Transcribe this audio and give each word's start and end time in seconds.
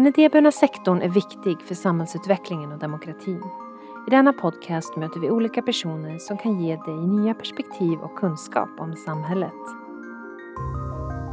Den 0.00 0.06
idéburna 0.06 0.52
sektorn 0.52 1.02
är 1.02 1.08
viktig 1.08 1.62
för 1.62 1.74
samhällsutvecklingen 1.74 2.72
och 2.72 2.78
demokratin. 2.78 3.42
I 4.06 4.10
denna 4.10 4.32
podcast 4.32 4.96
möter 4.96 5.20
vi 5.20 5.30
olika 5.30 5.62
personer 5.62 6.18
som 6.18 6.38
kan 6.38 6.60
ge 6.60 6.76
dig 6.76 6.94
nya 6.94 7.34
perspektiv 7.34 7.98
och 7.98 8.18
kunskap 8.18 8.68
om 8.78 8.96
samhället. 8.96 9.52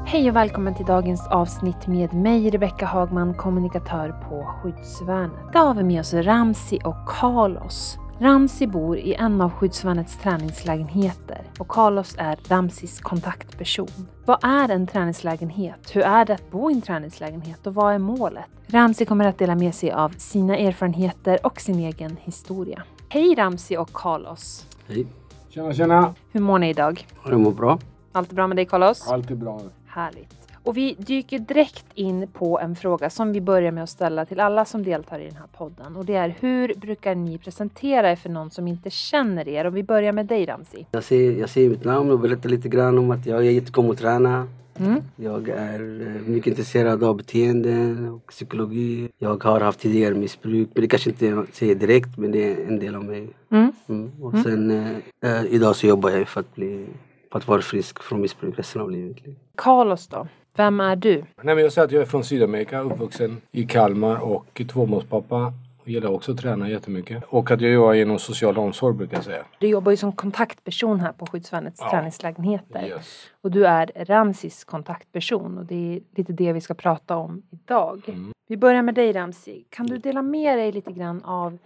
Hej 0.05 0.29
och 0.29 0.35
välkommen 0.35 0.75
till 0.75 0.85
dagens 0.85 1.27
avsnitt 1.27 1.87
med 1.87 2.13
mig 2.13 2.49
Rebecka 2.49 2.85
Hagman, 2.85 3.33
kommunikatör 3.33 4.09
på 4.29 4.43
Skyddsvärnet. 4.43 5.49
Idag 5.49 5.65
har 5.65 5.73
vi 5.73 5.83
med 5.83 5.99
oss 5.99 6.13
Ramsi 6.13 6.79
och 6.83 7.07
Carlos. 7.07 7.97
Ramsi 8.19 8.67
bor 8.67 8.97
i 8.97 9.13
en 9.13 9.41
av 9.41 9.51
skyddsvärnets 9.51 10.17
träningslägenheter 10.17 11.41
och 11.59 11.67
Carlos 11.67 12.15
är 12.17 12.39
Ramsis 12.47 12.99
kontaktperson. 12.99 14.07
Vad 14.25 14.43
är 14.43 14.69
en 14.69 14.87
träningslägenhet? 14.87 15.95
Hur 15.95 16.01
är 16.01 16.25
det 16.25 16.33
att 16.33 16.51
bo 16.51 16.71
i 16.71 16.73
en 16.73 16.81
träningslägenhet 16.81 17.67
och 17.67 17.73
vad 17.73 17.93
är 17.93 17.97
målet? 17.97 18.45
Ramsi 18.67 19.05
kommer 19.05 19.25
att 19.25 19.37
dela 19.37 19.55
med 19.55 19.75
sig 19.75 19.91
av 19.91 20.09
sina 20.09 20.57
erfarenheter 20.57 21.39
och 21.43 21.61
sin 21.61 21.79
egen 21.79 22.17
historia. 22.21 22.83
Hej 23.09 23.35
Ramsi 23.35 23.77
och 23.77 23.93
Carlos! 23.93 24.65
Hej. 24.87 25.07
Tjena, 25.49 25.73
tjena! 25.73 26.13
Hur 26.31 26.39
mår 26.39 26.59
ni 26.59 26.69
idag? 26.69 27.07
Jag 27.25 27.39
mår 27.39 27.51
bra. 27.51 27.79
Allt 28.11 28.31
är 28.31 28.35
bra 28.35 28.47
med 28.47 28.57
dig 28.57 28.65
Carlos? 28.65 29.07
Allt 29.07 29.31
är 29.31 29.35
bra. 29.35 29.61
Härligt. 29.87 30.46
Och 30.67 30.77
vi 30.77 30.95
dyker 30.99 31.39
direkt 31.39 31.85
in 31.93 32.27
på 32.33 32.59
en 32.59 32.75
fråga 32.75 33.09
som 33.09 33.33
vi 33.33 33.41
börjar 33.41 33.71
med 33.71 33.83
att 33.83 33.89
ställa 33.89 34.25
till 34.25 34.39
alla 34.39 34.65
som 34.65 34.83
deltar 34.83 35.19
i 35.19 35.25
den 35.25 35.35
här 35.35 35.47
podden. 35.57 35.95
Och 35.95 36.05
det 36.05 36.15
är 36.15 36.35
hur 36.39 36.73
brukar 36.75 37.15
ni 37.15 37.37
presentera 37.37 38.11
er 38.11 38.15
för 38.15 38.29
någon 38.29 38.51
som 38.51 38.67
inte 38.67 38.89
känner 38.89 39.47
er? 39.47 39.65
Och 39.65 39.77
vi 39.77 39.83
börjar 39.83 40.11
med 40.11 40.25
dig 40.25 40.45
Ramsi. 40.45 40.85
Jag 40.91 41.03
säger, 41.03 41.39
jag 41.39 41.49
säger 41.49 41.69
mitt 41.69 41.83
namn 41.83 42.11
och 42.11 42.19
berättar 42.19 42.49
lite 42.49 42.69
grann 42.69 42.97
om 42.97 43.11
att 43.11 43.25
jag 43.25 43.47
är 43.47 43.51
jättekom 43.51 43.91
att 43.91 43.97
träna. 43.97 44.47
Mm. 44.79 45.01
Jag 45.15 45.49
är 45.49 46.07
eh, 46.07 46.29
mycket 46.29 46.47
intresserad 46.47 47.03
av 47.03 47.17
beteende 47.17 47.95
och 48.09 48.27
psykologi. 48.27 49.09
Jag 49.17 49.43
har 49.43 49.59
haft 49.59 49.79
tidigare 49.79 50.15
missbruk, 50.15 50.69
men 50.73 50.81
det 50.81 50.87
kanske 50.87 51.09
inte 51.09 51.25
jag 51.25 51.47
säger 51.53 51.75
direkt, 51.75 52.17
men 52.17 52.31
det 52.31 52.53
är 52.53 52.67
en 52.67 52.79
del 52.79 52.95
av 52.95 53.03
mig. 53.03 53.27
Mm. 53.51 53.71
Mm. 53.87 54.11
Och 54.21 54.33
sen 54.43 54.71
eh, 54.71 54.91
eh, 55.21 55.45
idag 55.45 55.75
så 55.75 55.87
jobbar 55.87 56.09
jag 56.09 56.27
för 56.27 56.39
att, 56.39 56.55
bli, 56.55 56.85
för 57.31 57.39
att 57.39 57.47
vara 57.47 57.61
frisk 57.61 58.03
från 58.03 58.21
missbruk 58.21 58.59
resten 58.59 58.81
av 58.81 58.91
livet. 58.91 59.17
Carlos 59.55 60.07
då? 60.07 60.27
Vem 60.57 60.79
är 60.79 60.95
du? 60.95 61.15
Nej, 61.41 61.55
men 61.55 61.57
jag 61.57 61.73
säger 61.73 61.85
att 61.85 61.91
jag 61.91 62.01
är 62.01 62.05
från 62.05 62.23
Sydamerika, 62.23 62.79
uppvuxen 62.79 63.41
i 63.51 63.63
Kalmar 63.63 64.23
och 64.23 64.61
tvåmålspappa. 64.71 65.53
Jag 65.83 65.93
gillar 65.93 66.09
också 66.09 66.31
att 66.31 66.37
träna 66.37 66.69
jättemycket. 66.69 67.23
Och 67.27 67.51
att 67.51 67.61
jag 67.61 67.71
jobbar 67.71 67.93
inom 67.93 68.19
social 68.19 68.57
omsorg 68.57 68.95
brukar 68.95 69.17
jag 69.17 69.23
säga. 69.23 69.45
Du 69.59 69.67
jobbar 69.67 69.91
ju 69.91 69.97
som 69.97 70.11
kontaktperson 70.11 70.99
här 70.99 71.11
på 71.11 71.25
Skyddsvärnets 71.25 71.79
Ja. 71.83 71.89
träningslägenheter. 71.91 72.85
Yes. 72.87 73.25
Och 73.41 73.51
du 73.51 73.65
är 73.67 73.91
Ramsis 73.95 74.63
kontaktperson 74.63 75.57
och 75.57 75.65
det 75.65 75.75
är 75.95 75.99
lite 76.15 76.33
det 76.33 76.53
vi 76.53 76.61
ska 76.61 76.73
prata 76.73 77.15
om 77.17 77.41
idag. 77.51 78.01
Mm. 78.07 78.31
Vi 78.47 78.57
börjar 78.57 78.81
med 78.81 78.95
dig 78.95 79.13
Ramsi. 79.13 79.65
Kan 79.69 79.85
du 79.85 79.97
dela 79.97 80.21
med 80.21 80.57
dig 80.57 80.71
lite 80.71 80.91
grann 80.91 81.23
av 81.23 81.57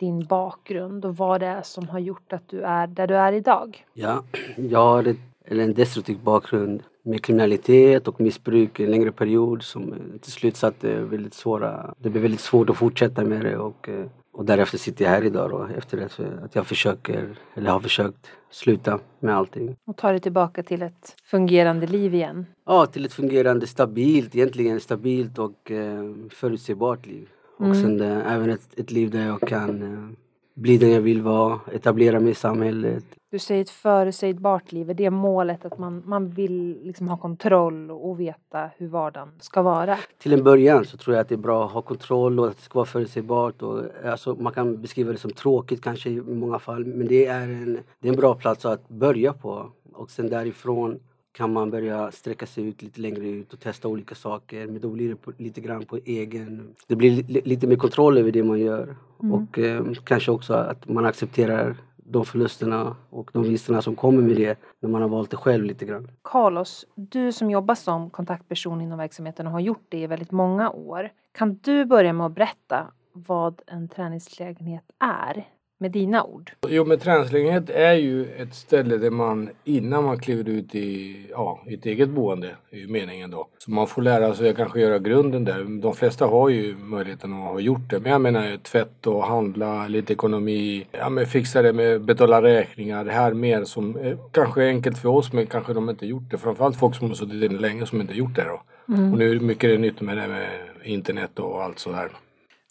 din 0.00 0.24
bakgrund 0.26 1.04
och 1.04 1.16
vad 1.16 1.40
det 1.40 1.46
är 1.46 1.62
som 1.62 1.88
har 1.88 1.98
gjort 1.98 2.32
att 2.32 2.48
du 2.48 2.60
är 2.62 2.86
där 2.86 3.06
du 3.06 3.16
är 3.16 3.32
idag? 3.32 3.84
Ja, 3.94 4.22
jag 4.56 4.78
har 4.78 5.04
ett, 5.04 5.16
eller 5.50 5.64
en 5.64 5.74
destruktiv 5.74 6.18
bakgrund 6.22 6.82
med 7.02 7.24
kriminalitet 7.24 8.08
och 8.08 8.20
missbruk 8.20 8.80
en 8.80 8.90
längre 8.90 9.12
period 9.12 9.62
som 9.62 9.92
eh, 9.92 10.20
till 10.20 10.32
slut 10.32 10.56
satte 10.56 11.00
väldigt 11.00 11.34
svåra... 11.34 11.94
Det 11.98 12.10
blev 12.10 12.22
väldigt 12.22 12.40
svårt 12.40 12.70
att 12.70 12.76
fortsätta 12.76 13.24
med 13.24 13.44
det 13.44 13.56
och, 13.56 13.88
eh, 13.88 14.06
och 14.32 14.44
därefter 14.44 14.78
sitter 14.78 15.04
jag 15.04 15.12
här 15.12 15.24
idag 15.24 15.50
då 15.50 15.68
efter 15.76 16.04
att, 16.04 16.20
att 16.44 16.54
jag 16.54 16.66
försöker, 16.66 17.28
eller 17.54 17.70
har 17.70 17.80
försökt 17.80 18.26
sluta 18.50 18.98
med 19.20 19.36
allting. 19.36 19.76
Och 19.86 19.96
ta 19.96 20.10
dig 20.10 20.20
tillbaka 20.20 20.62
till 20.62 20.82
ett 20.82 21.16
fungerande 21.24 21.86
liv 21.86 22.14
igen. 22.14 22.46
Ja, 22.66 22.86
till 22.86 23.04
ett 23.04 23.12
fungerande, 23.12 23.66
stabilt, 23.66 24.36
egentligen 24.36 24.80
stabilt 24.80 25.38
och 25.38 25.70
eh, 25.70 26.14
förutsägbart 26.30 27.06
liv. 27.06 27.28
Och 27.56 27.76
sen 27.76 28.00
eh, 28.00 28.32
även 28.34 28.50
ett, 28.50 28.78
ett 28.78 28.90
liv 28.90 29.10
där 29.10 29.26
jag 29.26 29.40
kan 29.40 29.82
eh, 29.82 30.10
bli 30.54 30.78
den 30.78 30.90
jag 30.90 31.00
vill 31.00 31.22
vara, 31.22 31.60
etablera 31.72 32.20
mig 32.20 32.30
i 32.30 32.34
samhället, 32.34 33.04
Du 33.30 33.38
säger 33.38 33.62
ett 33.62 33.70
förutsägbart 33.70 34.72
liv. 34.72 34.90
Är 34.90 34.94
det 34.94 35.10
målet 35.10 35.64
att 35.64 35.78
man, 35.78 36.02
man 36.06 36.30
vill 36.30 36.80
liksom 36.82 37.08
ha 37.08 37.16
kontroll 37.16 37.90
och, 37.90 38.20
veta 38.20 38.70
hur 38.76 38.88
vardagen 38.88 39.28
ska 39.40 39.62
vara? 39.62 39.98
Till 40.18 40.32
en 40.32 40.44
början 40.44 40.84
så 40.84 40.96
tror 40.96 41.16
jag 41.16 41.22
att 41.22 41.28
det 41.28 41.34
är 41.34 41.36
bra 41.36 41.64
att 41.64 41.72
ha 41.72 41.82
kontroll 41.82 42.40
och 42.40 42.46
att 42.46 42.56
det 42.56 42.62
ska 42.62 42.78
vara 42.78 42.86
förutsägbart. 42.86 43.62
Och, 43.62 43.84
alltså, 44.04 44.34
man 44.34 44.52
kan 44.52 44.80
beskriva 44.82 45.12
det 45.12 45.18
som 45.18 45.30
tråkigt 45.30 45.82
kanske 45.82 46.10
i 46.10 46.20
många 46.20 46.58
fall 46.58 46.84
men 46.84 47.06
det 47.06 47.26
är 47.26 47.42
en, 47.42 47.78
det 48.00 48.08
är 48.08 48.12
en 48.12 48.20
bra 48.20 48.34
plats 48.34 48.64
att 48.64 48.88
börja 48.88 49.32
på. 49.32 49.66
Och 49.92 50.10
sen 50.10 50.30
därifrån 50.30 51.00
kan 51.32 51.52
man 51.52 51.70
börja 51.70 52.10
sträcka 52.10 52.46
sig 52.46 52.64
ut 52.64 52.82
lite 52.82 53.00
längre 53.00 53.28
ut 53.28 53.52
och 53.52 53.60
testa 53.60 53.88
olika 53.88 54.14
saker. 54.14 54.66
Men 54.66 54.80
då 54.80 54.88
blir 54.88 55.08
det 55.08 55.16
på, 55.16 55.32
lite 55.38 55.60
grann 55.60 55.84
på 55.84 55.96
egen... 55.96 56.74
Det 56.86 56.96
blir 56.96 57.22
li, 57.22 57.40
lite 57.44 57.66
mer 57.66 57.76
kontroll 57.76 58.18
över 58.18 58.32
det 58.32 58.42
man 58.42 58.60
gör. 58.60 58.96
Och 59.16 59.58
eh, 59.58 59.92
kanske 60.04 60.30
också 60.30 60.54
att 60.54 60.88
man 60.88 61.06
accepterar 61.06 61.76
de 61.96 62.24
förlusterna 62.24 62.96
och 63.10 63.30
de 63.32 63.42
vinsterna 63.42 63.82
som 63.82 63.96
kommer 63.96 64.22
med 64.22 64.36
det 64.36 64.60
när 64.80 64.88
man 64.90 65.02
har 65.02 65.08
valt 65.08 65.30
det 65.30 65.36
själv 65.36 65.64
lite 65.64 65.84
grann. 65.84 66.10
Carlos, 66.22 66.86
du 66.94 67.32
som 67.32 67.50
jobbar 67.50 67.74
som 67.74 68.10
kontaktperson 68.10 68.80
inom 68.80 68.98
verksamheten 68.98 69.46
och 69.46 69.52
har 69.52 69.60
gjort 69.60 69.86
det 69.88 69.98
i 69.98 70.06
väldigt 70.06 70.30
många 70.30 70.70
år. 70.70 71.10
Kan 71.32 71.58
du 71.62 71.84
börja 71.84 72.12
med 72.12 72.26
att 72.26 72.34
berätta 72.34 72.86
vad 73.12 73.62
en 73.66 73.88
träningslägenhet 73.88 74.84
är? 74.98 75.48
Med 75.82 75.90
dina 75.90 76.24
ord. 76.24 76.52
Jo, 76.68 76.84
men 76.84 76.98
träningslägenhet 76.98 77.70
är 77.70 77.92
ju 77.92 78.26
ett 78.32 78.54
ställe 78.54 78.96
där 78.96 79.10
man 79.10 79.50
innan 79.64 80.04
man 80.04 80.18
kliver 80.18 80.48
ut 80.48 80.74
i, 80.74 81.16
ja, 81.30 81.60
i 81.66 81.74
ett 81.74 81.86
eget 81.86 82.08
boende, 82.08 82.50
är 82.70 82.78
ju 82.78 82.88
meningen 82.88 83.30
då. 83.30 83.48
Så 83.58 83.70
man 83.70 83.86
får 83.86 84.02
lära 84.02 84.34
sig 84.34 84.50
att 84.50 84.56
kanske 84.56 84.80
göra 84.80 84.98
grunden 84.98 85.44
där. 85.44 85.80
De 85.82 85.94
flesta 85.94 86.26
har 86.26 86.48
ju 86.48 86.76
möjligheten 86.76 87.32
att 87.32 87.48
ha 87.48 87.60
gjort 87.60 87.90
det. 87.90 88.00
Men 88.00 88.12
jag 88.12 88.20
menar 88.20 88.56
tvätt 88.56 89.06
och 89.06 89.24
handla, 89.24 89.88
lite 89.88 90.12
ekonomi, 90.12 90.86
ja 90.92 91.08
men 91.08 91.26
fixa 91.26 91.62
det 91.62 91.72
med 91.72 92.02
betala 92.04 92.42
räkningar. 92.42 93.04
Det 93.04 93.12
här 93.12 93.32
mer 93.34 93.64
som 93.64 93.96
eh, 93.96 94.18
kanske 94.32 94.62
är 94.62 94.68
enkelt 94.68 94.98
för 94.98 95.08
oss 95.08 95.32
men 95.32 95.46
kanske 95.46 95.72
de 95.72 95.90
inte 95.90 96.06
gjort 96.06 96.30
det. 96.30 96.38
Framförallt 96.38 96.76
folk 96.76 96.94
som 96.94 97.08
har 97.08 97.14
suttit 97.14 97.50
inne 97.50 97.60
länge 97.60 97.86
som 97.86 98.00
inte 98.00 98.14
gjort 98.14 98.36
det 98.36 98.44
då. 98.44 98.62
Och 99.12 99.18
nu 99.18 99.30
är 99.30 99.34
det 99.34 99.40
mycket 99.40 99.80
nytt 99.80 100.00
med 100.00 100.16
det 100.16 100.28
med 100.28 100.48
internet 100.84 101.38
och 101.38 101.62
allt 101.62 101.78
sådär. 101.78 102.10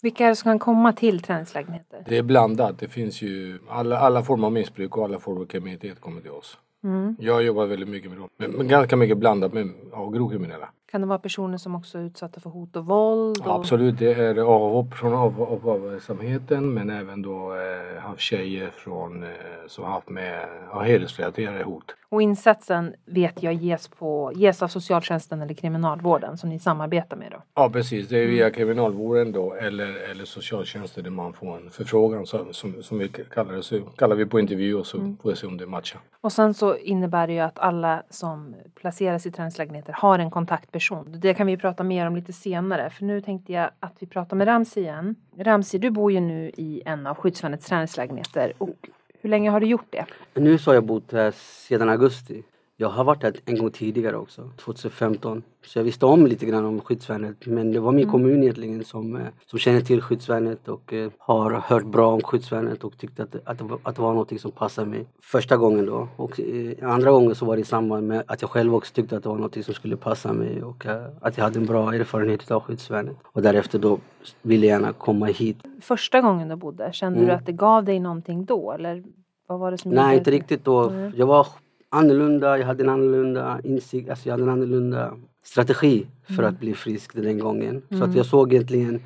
Vilka 0.02 0.24
är 0.24 0.28
det 0.28 0.36
som 0.36 0.50
kan 0.50 0.58
komma 0.58 0.92
till 0.92 1.20
träningslägenheter? 1.20 2.04
Det 2.08 2.16
är 2.16 2.22
blandat. 2.22 2.78
Det 2.78 2.88
finns 2.88 3.22
ju 3.22 3.58
alla, 3.68 3.98
alla 3.98 4.22
former 4.22 4.46
av 4.46 4.52
missbruk 4.52 4.96
och 4.96 5.04
alla 5.04 5.20
former 5.20 5.40
av 5.40 5.46
kriminalitet 5.46 6.00
kommer 6.00 6.20
till 6.20 6.30
oss. 6.30 6.58
Mm. 6.84 7.16
Jag 7.20 7.42
jobbar 7.42 7.66
väldigt 7.66 7.88
mycket 7.88 8.10
med 8.10 8.18
dem. 8.18 8.28
Men, 8.38 8.50
men 8.50 8.68
ganska 8.68 8.96
mycket 8.96 9.18
blandat 9.18 9.52
med 9.52 9.70
ja, 9.92 10.08
grovkriminella. 10.08 10.68
Kan 10.90 11.00
det 11.00 11.06
vara 11.06 11.18
personer 11.18 11.58
som 11.58 11.74
också 11.74 11.98
är 11.98 12.02
utsatta 12.02 12.40
för 12.40 12.50
hot 12.50 12.76
och 12.76 12.86
våld? 12.86 13.40
Och... 13.46 13.54
Absolut, 13.54 13.98
det 13.98 14.12
är 14.14 14.38
avhopp 14.38 14.94
från 14.94 15.12
av- 15.14 15.42
av- 15.42 15.68
avverksamheten 15.68 16.74
men 16.74 16.90
även 16.90 17.22
då 17.22 17.54
eh, 17.54 18.02
haft 18.02 18.20
tjejer 18.20 18.70
från, 18.70 19.22
eh, 19.22 19.28
som 19.68 19.84
haft 19.84 20.08
med 20.08 20.48
ja, 20.72 20.80
hedersrelaterade 20.80 21.64
hot. 21.64 21.94
Och 22.08 22.22
insatsen 22.22 22.94
vet 23.06 23.42
jag 23.42 23.54
ges, 23.54 23.88
på, 23.88 24.32
ges 24.34 24.62
av 24.62 24.68
socialtjänsten 24.68 25.42
eller 25.42 25.54
kriminalvården 25.54 26.38
som 26.38 26.48
ni 26.50 26.58
samarbetar 26.58 27.16
med 27.16 27.28
då? 27.30 27.42
Ja 27.54 27.70
precis, 27.70 28.08
det 28.08 28.18
är 28.18 28.26
via 28.26 28.50
kriminalvården 28.50 29.32
då 29.32 29.54
eller, 29.54 30.10
eller 30.10 30.24
socialtjänsten 30.24 31.04
där 31.04 31.10
man 31.10 31.32
får 31.32 31.56
en 31.56 31.70
förfrågan 31.70 32.26
som, 32.26 32.52
som, 32.52 32.82
som 32.82 32.98
vi 32.98 33.08
kallar 33.08 33.52
det. 33.54 33.62
Så 33.62 33.80
kallar 33.80 34.16
vi 34.16 34.26
på 34.26 34.40
intervju 34.40 34.74
och 34.74 34.86
så 34.86 34.98
får 35.22 35.30
vi 35.30 35.36
se 35.36 35.46
om 35.46 35.56
det 35.56 35.66
matchar. 35.66 36.00
Och 36.20 36.32
sen 36.32 36.54
så 36.54 36.76
innebär 36.76 37.26
det 37.26 37.32
ju 37.32 37.40
att 37.40 37.58
alla 37.58 38.02
som 38.10 38.54
placeras 38.74 39.26
i 39.26 39.30
träningslägenheter 39.32 39.92
har 39.92 40.18
en 40.18 40.30
kontaktperson. 40.30 40.79
Det 41.06 41.34
kan 41.34 41.46
vi 41.46 41.56
prata 41.56 41.84
mer 41.84 42.06
om 42.06 42.16
lite 42.16 42.32
senare 42.32 42.90
för 42.90 43.04
nu 43.04 43.20
tänkte 43.20 43.52
jag 43.52 43.70
att 43.80 43.96
vi 43.98 44.06
pratar 44.06 44.36
med 44.36 44.48
Ramsi 44.48 44.80
igen. 44.80 45.14
Ramsi, 45.38 45.78
du 45.78 45.90
bor 45.90 46.12
ju 46.12 46.20
nu 46.20 46.50
i 46.56 46.82
en 46.84 47.06
av 47.06 47.16
skyddsvärnets 47.16 47.66
träningslägenheter 47.66 48.52
och 48.58 48.88
hur 49.20 49.30
länge 49.30 49.50
har 49.50 49.60
du 49.60 49.66
gjort 49.66 49.86
det? 49.90 50.06
Nu 50.34 50.58
så 50.58 50.70
har 50.70 50.74
jag 50.74 50.84
bott 50.84 51.12
här 51.12 51.30
sedan 51.36 51.88
augusti. 51.88 52.42
Jag 52.80 52.88
har 52.88 53.04
varit 53.04 53.22
här 53.22 53.34
en 53.44 53.58
gång 53.58 53.70
tidigare 53.70 54.16
också, 54.16 54.50
2015. 54.56 55.42
Så 55.66 55.78
jag 55.78 55.84
visste 55.84 56.06
om 56.06 56.26
lite 56.26 56.46
grann 56.46 56.64
om 56.64 56.80
skyddsvärnet. 56.80 57.46
Men 57.46 57.72
det 57.72 57.80
var 57.80 57.92
min 57.92 58.10
kommun 58.10 58.42
egentligen 58.42 58.84
som, 58.84 59.16
eh, 59.16 59.22
som 59.46 59.58
känner 59.58 59.80
till 59.80 60.00
skyddsvärnet 60.02 60.68
och 60.68 60.92
eh, 60.92 61.10
har 61.18 61.50
hört 61.50 61.84
bra 61.84 62.12
om 62.14 62.20
skyddsvärnet 62.22 62.84
och 62.84 62.98
tyckte 62.98 63.22
att, 63.22 63.34
att, 63.44 63.60
att 63.82 63.96
det 63.96 64.02
var 64.02 64.14
något 64.14 64.40
som 64.40 64.50
passade 64.50 64.86
mig. 64.86 65.06
Första 65.22 65.56
gången 65.56 65.86
då. 65.86 66.08
Och 66.16 66.40
eh, 66.40 66.92
andra 66.92 67.10
gången 67.10 67.34
så 67.34 67.44
var 67.46 67.56
det 67.56 67.60
i 67.62 67.64
samband 67.64 68.06
med 68.06 68.22
att 68.26 68.42
jag 68.42 68.50
själv 68.50 68.74
också 68.74 68.94
tyckte 68.94 69.16
att 69.16 69.22
det 69.22 69.28
var 69.28 69.38
något 69.38 69.64
som 69.64 69.74
skulle 69.74 69.96
passa 69.96 70.32
mig 70.32 70.62
och 70.62 70.86
eh, 70.86 71.06
att 71.20 71.36
jag 71.36 71.44
hade 71.44 71.58
en 71.58 71.66
bra 71.66 71.94
erfarenhet 71.94 72.50
av 72.50 72.60
skyddsvärnet. 72.62 73.16
Och 73.24 73.42
därefter 73.42 73.78
då 73.78 73.98
ville 74.42 74.66
jag 74.66 74.80
gärna 74.80 74.92
komma 74.92 75.26
hit. 75.26 75.58
Första 75.80 76.20
gången 76.20 76.48
du 76.48 76.56
bodde, 76.56 76.92
kände 76.92 77.18
du 77.18 77.24
Mm. 77.24 77.36
att 77.36 77.46
det 77.46 77.52
gav 77.52 77.84
dig 77.84 78.00
någonting 78.00 78.44
då 78.44 78.72
eller 78.72 79.04
vad 79.46 79.58
var 79.58 79.70
det 79.70 79.78
som 79.78 79.90
Nej, 79.90 80.18
inte 80.18 80.30
riktigt 80.30 80.64
då. 80.64 80.82
Nej. 80.82 81.12
Jag 81.16 81.26
var 81.26 81.46
annorlunda, 81.90 82.58
jag 82.58 82.66
hade 82.66 82.82
en 82.82 82.88
annorlunda 82.88 83.60
insikt, 83.64 84.10
alltså 84.10 84.28
jag 84.28 84.32
hade 84.32 84.42
en 84.42 84.48
annorlunda 84.48 85.14
strategi 85.44 86.06
för 86.36 86.42
att 86.42 86.60
bli 86.60 86.74
frisk 86.74 87.14
den 87.14 87.38
gången. 87.38 87.82
Så 87.88 88.04
att 88.04 88.14
jag 88.14 88.26
såg 88.26 88.52
egentligen 88.52 89.00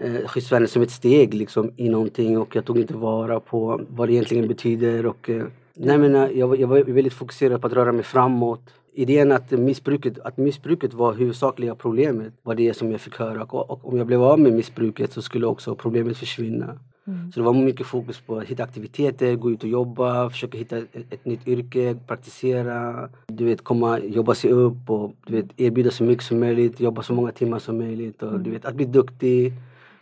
eh, 0.00 0.26
skyddsvärnet 0.26 0.70
som 0.70 0.82
ett 0.82 0.90
steg 0.90 1.34
liksom, 1.34 1.70
i 1.76 1.88
någonting 1.88 2.38
och 2.38 2.56
jag 2.56 2.64
tog 2.64 2.78
inte 2.78 2.94
vara 2.94 3.40
på 3.40 3.80
vad 3.88 4.08
det 4.08 4.12
egentligen 4.12 4.48
betyder. 4.48 5.06
Och, 5.06 5.30
eh, 5.30 5.44
nej, 5.74 5.98
men, 5.98 6.14
eh, 6.14 6.28
jag, 6.38 6.48
var- 6.48 6.56
jag 6.56 6.68
var 6.68 6.78
väldigt 6.84 7.12
fokuserad 7.12 7.60
på 7.60 7.66
att 7.66 7.72
röra 7.72 7.92
mig 7.92 8.02
framåt 8.02 8.70
idén 8.92 9.32
att 9.32 9.50
missbruket, 9.50 10.18
att 10.18 10.36
missbruket 10.36 10.94
var 10.94 11.12
huvudsakliga 11.14 11.74
problemet 11.74 12.32
var 12.42 12.54
det 12.54 12.74
som 12.74 12.90
jag 12.92 13.00
fick 13.00 13.16
höra. 13.18 13.42
Och, 13.44 13.70
och 13.70 13.88
om 13.88 13.98
jag 13.98 14.06
blev 14.06 14.22
av 14.22 14.40
med 14.40 14.52
missbruket 14.52 15.12
så 15.12 15.22
skulle 15.22 15.46
också 15.46 15.74
problemet 15.74 16.16
försvinna. 16.16 16.78
Mm. 17.08 17.32
Så 17.32 17.40
det 17.40 17.46
var 17.46 17.52
mycket 17.52 17.86
fokus 17.86 18.20
på 18.20 18.38
att 18.38 18.44
hitta 18.44 18.62
aktiviteter, 18.62 19.36
gå 19.36 19.50
ut 19.50 19.62
och 19.62 19.68
jobba, 19.68 20.30
försöka 20.30 20.58
hitta 20.58 20.78
ett, 20.78 20.96
ett, 21.10 21.24
nytt 21.24 21.48
yrke, 21.48 21.96
praktisera, 22.06 23.08
du 23.26 23.44
vet, 23.44 23.64
komma, 23.64 23.98
jobba 23.98 24.34
sig 24.34 24.50
upp 24.50 24.90
och 24.90 25.12
du 25.26 25.36
vet, 25.36 25.60
erbjuda 25.60 25.90
så 25.90 26.04
mycket 26.04 26.24
som 26.24 26.40
möjligt, 26.40 26.80
jobba 26.80 27.02
så 27.02 27.14
många 27.14 27.32
timmar 27.32 27.58
som 27.58 27.78
möjligt 27.78 28.22
och 28.22 28.40
du 28.40 28.50
vet, 28.50 28.64
att 28.64 28.74
bli 28.74 28.84
duktig. 28.84 29.52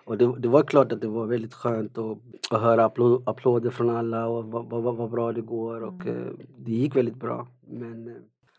Och 0.04 0.18
det, 0.18 0.34
det 0.38 0.48
var 0.48 0.62
klart 0.62 0.92
att 0.92 1.00
det 1.00 1.08
var 1.08 1.26
väldigt 1.26 1.54
skönt 1.54 1.98
att, 1.98 2.18
att 2.50 2.60
höra 2.60 2.84
applåder 3.24 3.70
från 3.70 3.90
alla 3.90 4.26
och 4.26 4.44
vad, 4.44 4.66
vad, 4.82 4.96
vad 4.96 5.10
bra 5.10 5.32
det 5.32 5.40
går 5.40 5.80
och 5.80 6.06
mm. 6.06 6.16
Eh, 6.16 6.32
det 6.56 6.72
gick 6.72 6.96
väldigt 6.96 7.16
bra. 7.16 7.46
Men, 7.66 8.08
eh, 8.08 8.14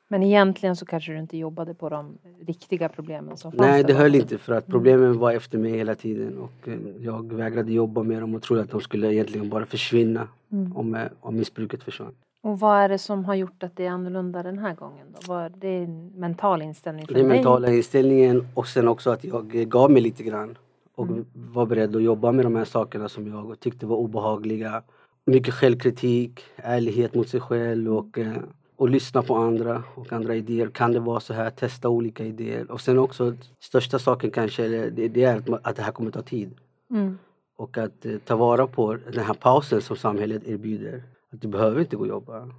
men 0.08 0.24
egentligen 0.24 0.76
så 0.76 0.86
kanske 0.86 1.12
du 1.12 1.20
inte 1.20 1.38
jobbade 1.38 1.74
på 1.74 1.90
de 1.90 2.18
riktiga 2.48 2.90
problemen 2.90 3.38
som 3.38 3.52
fanns? 3.52 3.62
Nej, 3.62 3.84
det 3.84 3.94
höll 3.94 4.16
inte 4.16 4.38
för 4.38 4.54
att 4.54 4.68
mm. 4.68 4.72
problemen 4.72 5.20
var 5.20 5.32
efter 5.32 5.58
mig 5.58 5.72
hela 5.72 5.96
tiden 5.96 6.38
och 6.38 6.68
eh, 6.68 6.80
jag 7.00 7.34
vägrade 7.34 7.74
jobba 7.74 8.04
med 8.04 8.22
dem 8.22 8.36
och 8.36 8.42
trodde 8.42 8.62
att 8.62 8.72
de 8.72 8.82
skulle 8.82 9.14
egentligen 9.14 9.50
bara 9.50 9.66
försvinna 9.66 10.28
mm. 10.52 10.78
om, 10.78 10.96
eh, 10.96 11.02
om 11.20 11.36
missbruket 11.36 11.84
försvann. 11.84 12.14
Och 12.44 12.60
vad 12.60 12.78
är 12.78 12.90
det 12.90 12.98
som 12.98 13.26
har 13.26 13.36
gjort 13.36 13.64
att 13.64 13.76
det 13.76 13.86
är 13.86 13.90
annorlunda 13.90 14.44
den 14.44 14.58
här 14.60 14.76
gången? 14.76 15.08
Då? 15.14 15.34
Vad, 15.34 15.52
det 15.58 15.68
är 15.68 15.84
en 15.84 16.08
mental 16.08 16.62
inställning 16.62 17.08
för 17.08 17.14
Det 17.14 17.20
är 17.20 17.24
dig? 17.24 17.36
mentala 17.36 17.72
inställningen 17.72 18.48
och 18.54 18.68
sen 18.68 18.88
också 18.88 19.10
att 19.10 19.24
jag 19.24 19.48
gav 19.48 19.92
mig 19.92 20.02
lite 20.02 20.24
grann 20.24 20.58
och 20.96 21.08
mm. 21.08 21.26
var 21.34 21.66
beredd 21.66 21.96
att 21.96 22.04
jobba 22.04 22.32
med 22.32 22.46
de 22.46 22.56
här 22.56 22.66
sakerna 22.66 23.10
som 23.10 23.28
jag 23.28 23.60
tyckte 23.60 23.86
var 23.86 23.98
obehagliga. 23.98 24.84
Mycket 25.26 25.54
självkritik, 25.54 26.40
ärlighet 26.56 27.16
mot 27.16 27.30
sig 27.30 27.40
själv 27.40 27.98
och 27.98 28.18
eh, 28.18 28.34
och 28.78 28.90
lyssna 28.90 29.22
på 29.22 29.36
andra 29.36 29.84
och 29.96 30.14
andra 30.14 30.36
idéer. 30.36 30.68
Kan 30.68 30.92
det 30.92 31.00
vara 31.00 31.20
så 31.20 31.34
här? 31.34 31.50
Testa 31.50 31.90
olika 31.90 32.26
idéer. 32.26 32.72
Och 32.72 32.82
sen 32.82 33.00
också 33.00 33.36
största 33.60 34.00
saken 34.00 34.32
kanske 34.32 34.68
det, 34.90 35.24
är 35.24 35.58
att, 35.64 35.76
det 35.76 35.82
här 35.82 35.92
kommer 35.92 36.12
ta 36.12 36.22
tid. 36.22 36.56
Mm. 36.92 37.18
Och 37.58 37.78
att 37.78 38.06
eh, 38.06 38.18
ta 38.18 38.36
vara 38.36 38.68
på 38.68 38.98
den 39.14 39.24
här 39.24 39.34
pausen 39.34 39.82
som 39.82 39.96
samhället 39.96 40.44
erbjuder. 40.48 41.04
Att 41.34 41.42
du 41.42 41.48
behöver 41.48 41.82
inte 41.82 41.96
gå 41.96 42.02
och 42.02 42.08
jobba. 42.08 42.50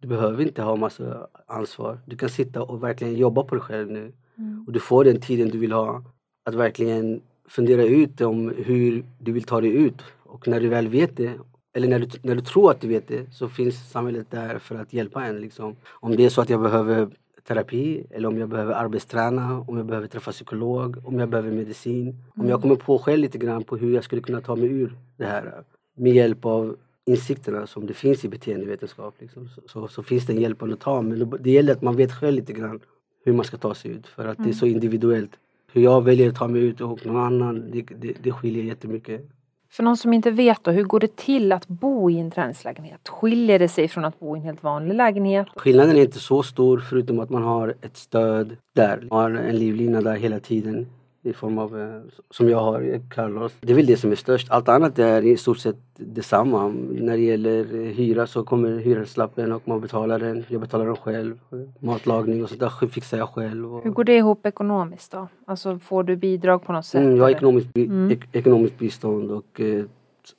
Du 0.00 0.08
behöver 0.08 0.42
inte 0.42 0.62
ha 0.62 0.76
massa 0.76 1.26
ansvar. 1.46 1.98
Du 2.06 2.16
kan 2.16 2.28
sitta 2.28 2.62
och 2.62 2.82
verkligen 2.82 3.16
jobba 3.16 3.42
på 3.42 3.54
dig 3.54 3.64
själv 3.64 3.90
nu. 3.90 4.12
Mm. 4.38 4.64
Och 4.66 4.72
du 4.72 4.80
får 4.80 5.04
den 5.04 5.20
tiden 5.20 5.48
du 5.48 5.58
vill 5.58 5.72
ha. 5.72 6.02
Att 6.44 6.54
verkligen 6.54 7.20
fundera 7.48 7.84
ut 7.84 8.20
om 8.20 8.54
hur 8.56 9.04
du 9.18 9.32
vill 9.32 9.44
ta 9.44 9.60
dig 9.60 9.70
ut. 9.70 10.02
Och 10.22 10.48
när 10.48 10.60
du 10.60 10.68
väl 10.68 10.88
vet 10.88 11.16
det 11.16 11.38
eller 11.74 11.88
när 11.88 11.98
du, 11.98 12.06
när 12.22 12.34
du 12.34 12.40
tror 12.40 12.70
att 12.70 12.80
du 12.80 12.88
vet 12.88 13.08
det 13.08 13.32
så 13.32 13.48
finns 13.48 13.90
samhället 13.90 14.30
där 14.30 14.58
för 14.58 14.74
att 14.74 14.92
hjälpa 14.92 15.24
en. 15.24 15.40
Liksom. 15.40 15.76
Om 15.86 16.16
det 16.16 16.24
är 16.24 16.28
så 16.28 16.40
att 16.40 16.50
jag 16.50 16.62
behöver 16.62 17.08
terapi 17.48 18.06
eller 18.10 18.28
om 18.28 18.38
jag 18.38 18.48
behöver 18.48 18.74
arbetsträna, 18.74 19.64
om 19.68 19.76
jag 19.76 19.86
behöver 19.86 20.06
träffa 20.06 20.32
psykolog, 20.32 20.96
om 21.04 21.18
jag 21.18 21.28
behöver 21.28 21.50
medicin. 21.50 22.08
Mm. 22.08 22.20
Om 22.36 22.48
jag 22.48 22.62
kommer 22.62 22.76
på 22.76 22.98
själv 22.98 23.18
lite 23.18 23.38
grann 23.38 23.64
på 23.64 23.76
hur 23.76 23.94
jag 23.94 24.04
skulle 24.04 24.22
kunna 24.22 24.40
ta 24.40 24.56
mig 24.56 24.68
ur 24.68 24.96
det 25.16 25.24
här 25.24 25.64
med 25.94 26.12
hjälp 26.12 26.44
av 26.44 26.76
insikterna 27.06 27.66
som 27.66 27.86
det 27.86 27.94
finns 27.94 28.24
i 28.24 28.28
beteendevetenskap. 28.28 29.14
Liksom. 29.18 29.48
Så, 29.48 29.60
så, 29.66 29.88
så, 29.88 30.02
finns 30.02 30.26
det 30.26 30.32
en 30.32 30.40
hjälp 30.40 30.62
att 30.62 30.80
ta 30.80 31.02
men 31.02 31.30
det 31.40 31.50
gäller 31.50 31.72
att 31.72 31.82
man 31.82 31.96
vet 31.96 32.12
själv 32.12 32.36
lite 32.36 32.52
grann 32.52 32.80
hur 33.24 33.32
man 33.32 33.44
ska 33.44 33.56
ta 33.56 33.74
sig 33.74 33.90
ut 33.90 34.06
för 34.06 34.26
att 34.26 34.38
mm. 34.38 34.44
det 34.44 34.50
är 34.50 34.54
mm. 34.54 34.54
så 34.54 34.66
individuellt. 34.66 35.30
Hur 35.72 35.82
jag 35.82 36.04
väljer 36.04 36.28
att 36.28 36.36
ta 36.36 36.48
mig 36.48 36.62
ut 36.62 36.80
och 36.80 37.06
någon 37.06 37.16
annan, 37.16 37.70
det, 37.70 37.82
det, 37.82 38.16
det 38.22 38.32
skiljer 38.32 38.64
jättemycket. 38.64 39.28
För 39.70 39.82
någon 39.82 39.96
som 39.96 40.12
inte 40.12 40.30
vet 40.30 40.64
då, 40.64 40.70
hur 40.70 40.84
går 40.84 41.00
det 41.00 41.16
till 41.16 41.52
att 41.52 41.68
bo 41.68 42.10
i 42.10 42.18
en 42.18 42.30
träningslägenhet? 42.30 43.08
Skiljer 43.08 43.58
det 43.58 43.68
sig 43.68 43.88
från 43.88 44.04
att 44.04 44.20
bo 44.20 44.36
i 44.36 44.38
en 44.38 44.44
helt 44.44 44.62
vanlig 44.62 44.94
lägenhet? 44.94 45.46
Skillnaden 45.56 45.96
är 45.96 46.00
inte 46.00 46.18
så 46.18 46.42
stor 46.42 46.78
förutom 46.90 47.20
att 47.20 47.30
man 47.30 47.42
har 47.42 47.74
ett 47.82 47.96
stöd 47.96 48.56
där. 48.74 49.06
Man 49.10 49.18
har 49.18 49.30
en 49.30 49.56
livlina 49.56 50.00
där 50.00 50.16
hela 50.16 50.40
tiden 50.40 50.86
i 51.24 51.32
form 51.32 51.58
av, 51.58 51.80
eh, 51.80 52.00
som 52.30 52.48
jag 52.48 52.60
har, 52.60 53.00
Carlos. 53.10 53.52
Det 53.60 53.72
är 53.72 53.76
väl 53.76 53.86
det 53.86 53.96
som 53.96 54.12
är 54.12 54.16
störst. 54.16 54.50
Allt 54.50 54.68
annat 54.68 54.98
är 54.98 55.22
i 55.24 55.36
stort 55.36 55.58
sett 55.58 55.76
detsamma. 55.96 56.68
När 56.90 57.16
det 57.16 57.22
gäller 57.22 57.64
hyra 57.92 58.26
så 58.26 58.44
kommer 58.44 58.78
hyreslappen 58.78 59.52
och 59.52 59.68
man 59.68 59.80
betalar 59.80 60.18
den. 60.18 60.44
Jag 60.48 60.60
betalar 60.60 60.86
den 60.86 60.96
själv. 60.96 61.38
Matlagning 61.78 62.42
och 62.42 62.48
sånt 62.48 62.60
där 62.60 62.86
fixar 62.86 63.18
jag 63.18 63.28
själv. 63.28 63.64
Hur 63.84 63.90
går 63.90 64.04
det 64.04 64.16
ihop 64.16 64.46
ekonomiskt 64.46 65.12
då? 65.12 65.28
Alltså 65.46 65.78
får 65.78 66.02
du 66.02 66.16
bidrag 66.16 66.64
på 66.64 66.72
något 66.72 66.86
sätt? 66.86 67.00
Mm, 67.00 67.16
jag 67.16 67.24
har 67.24 67.30
ekonomiskt, 67.30 67.74
bi 67.74 67.86
mm. 67.86 68.10
ek 68.10 68.28
ekonomiskt 68.32 68.78
bistånd 68.78 69.30
och 69.30 69.60
eh, 69.60 69.84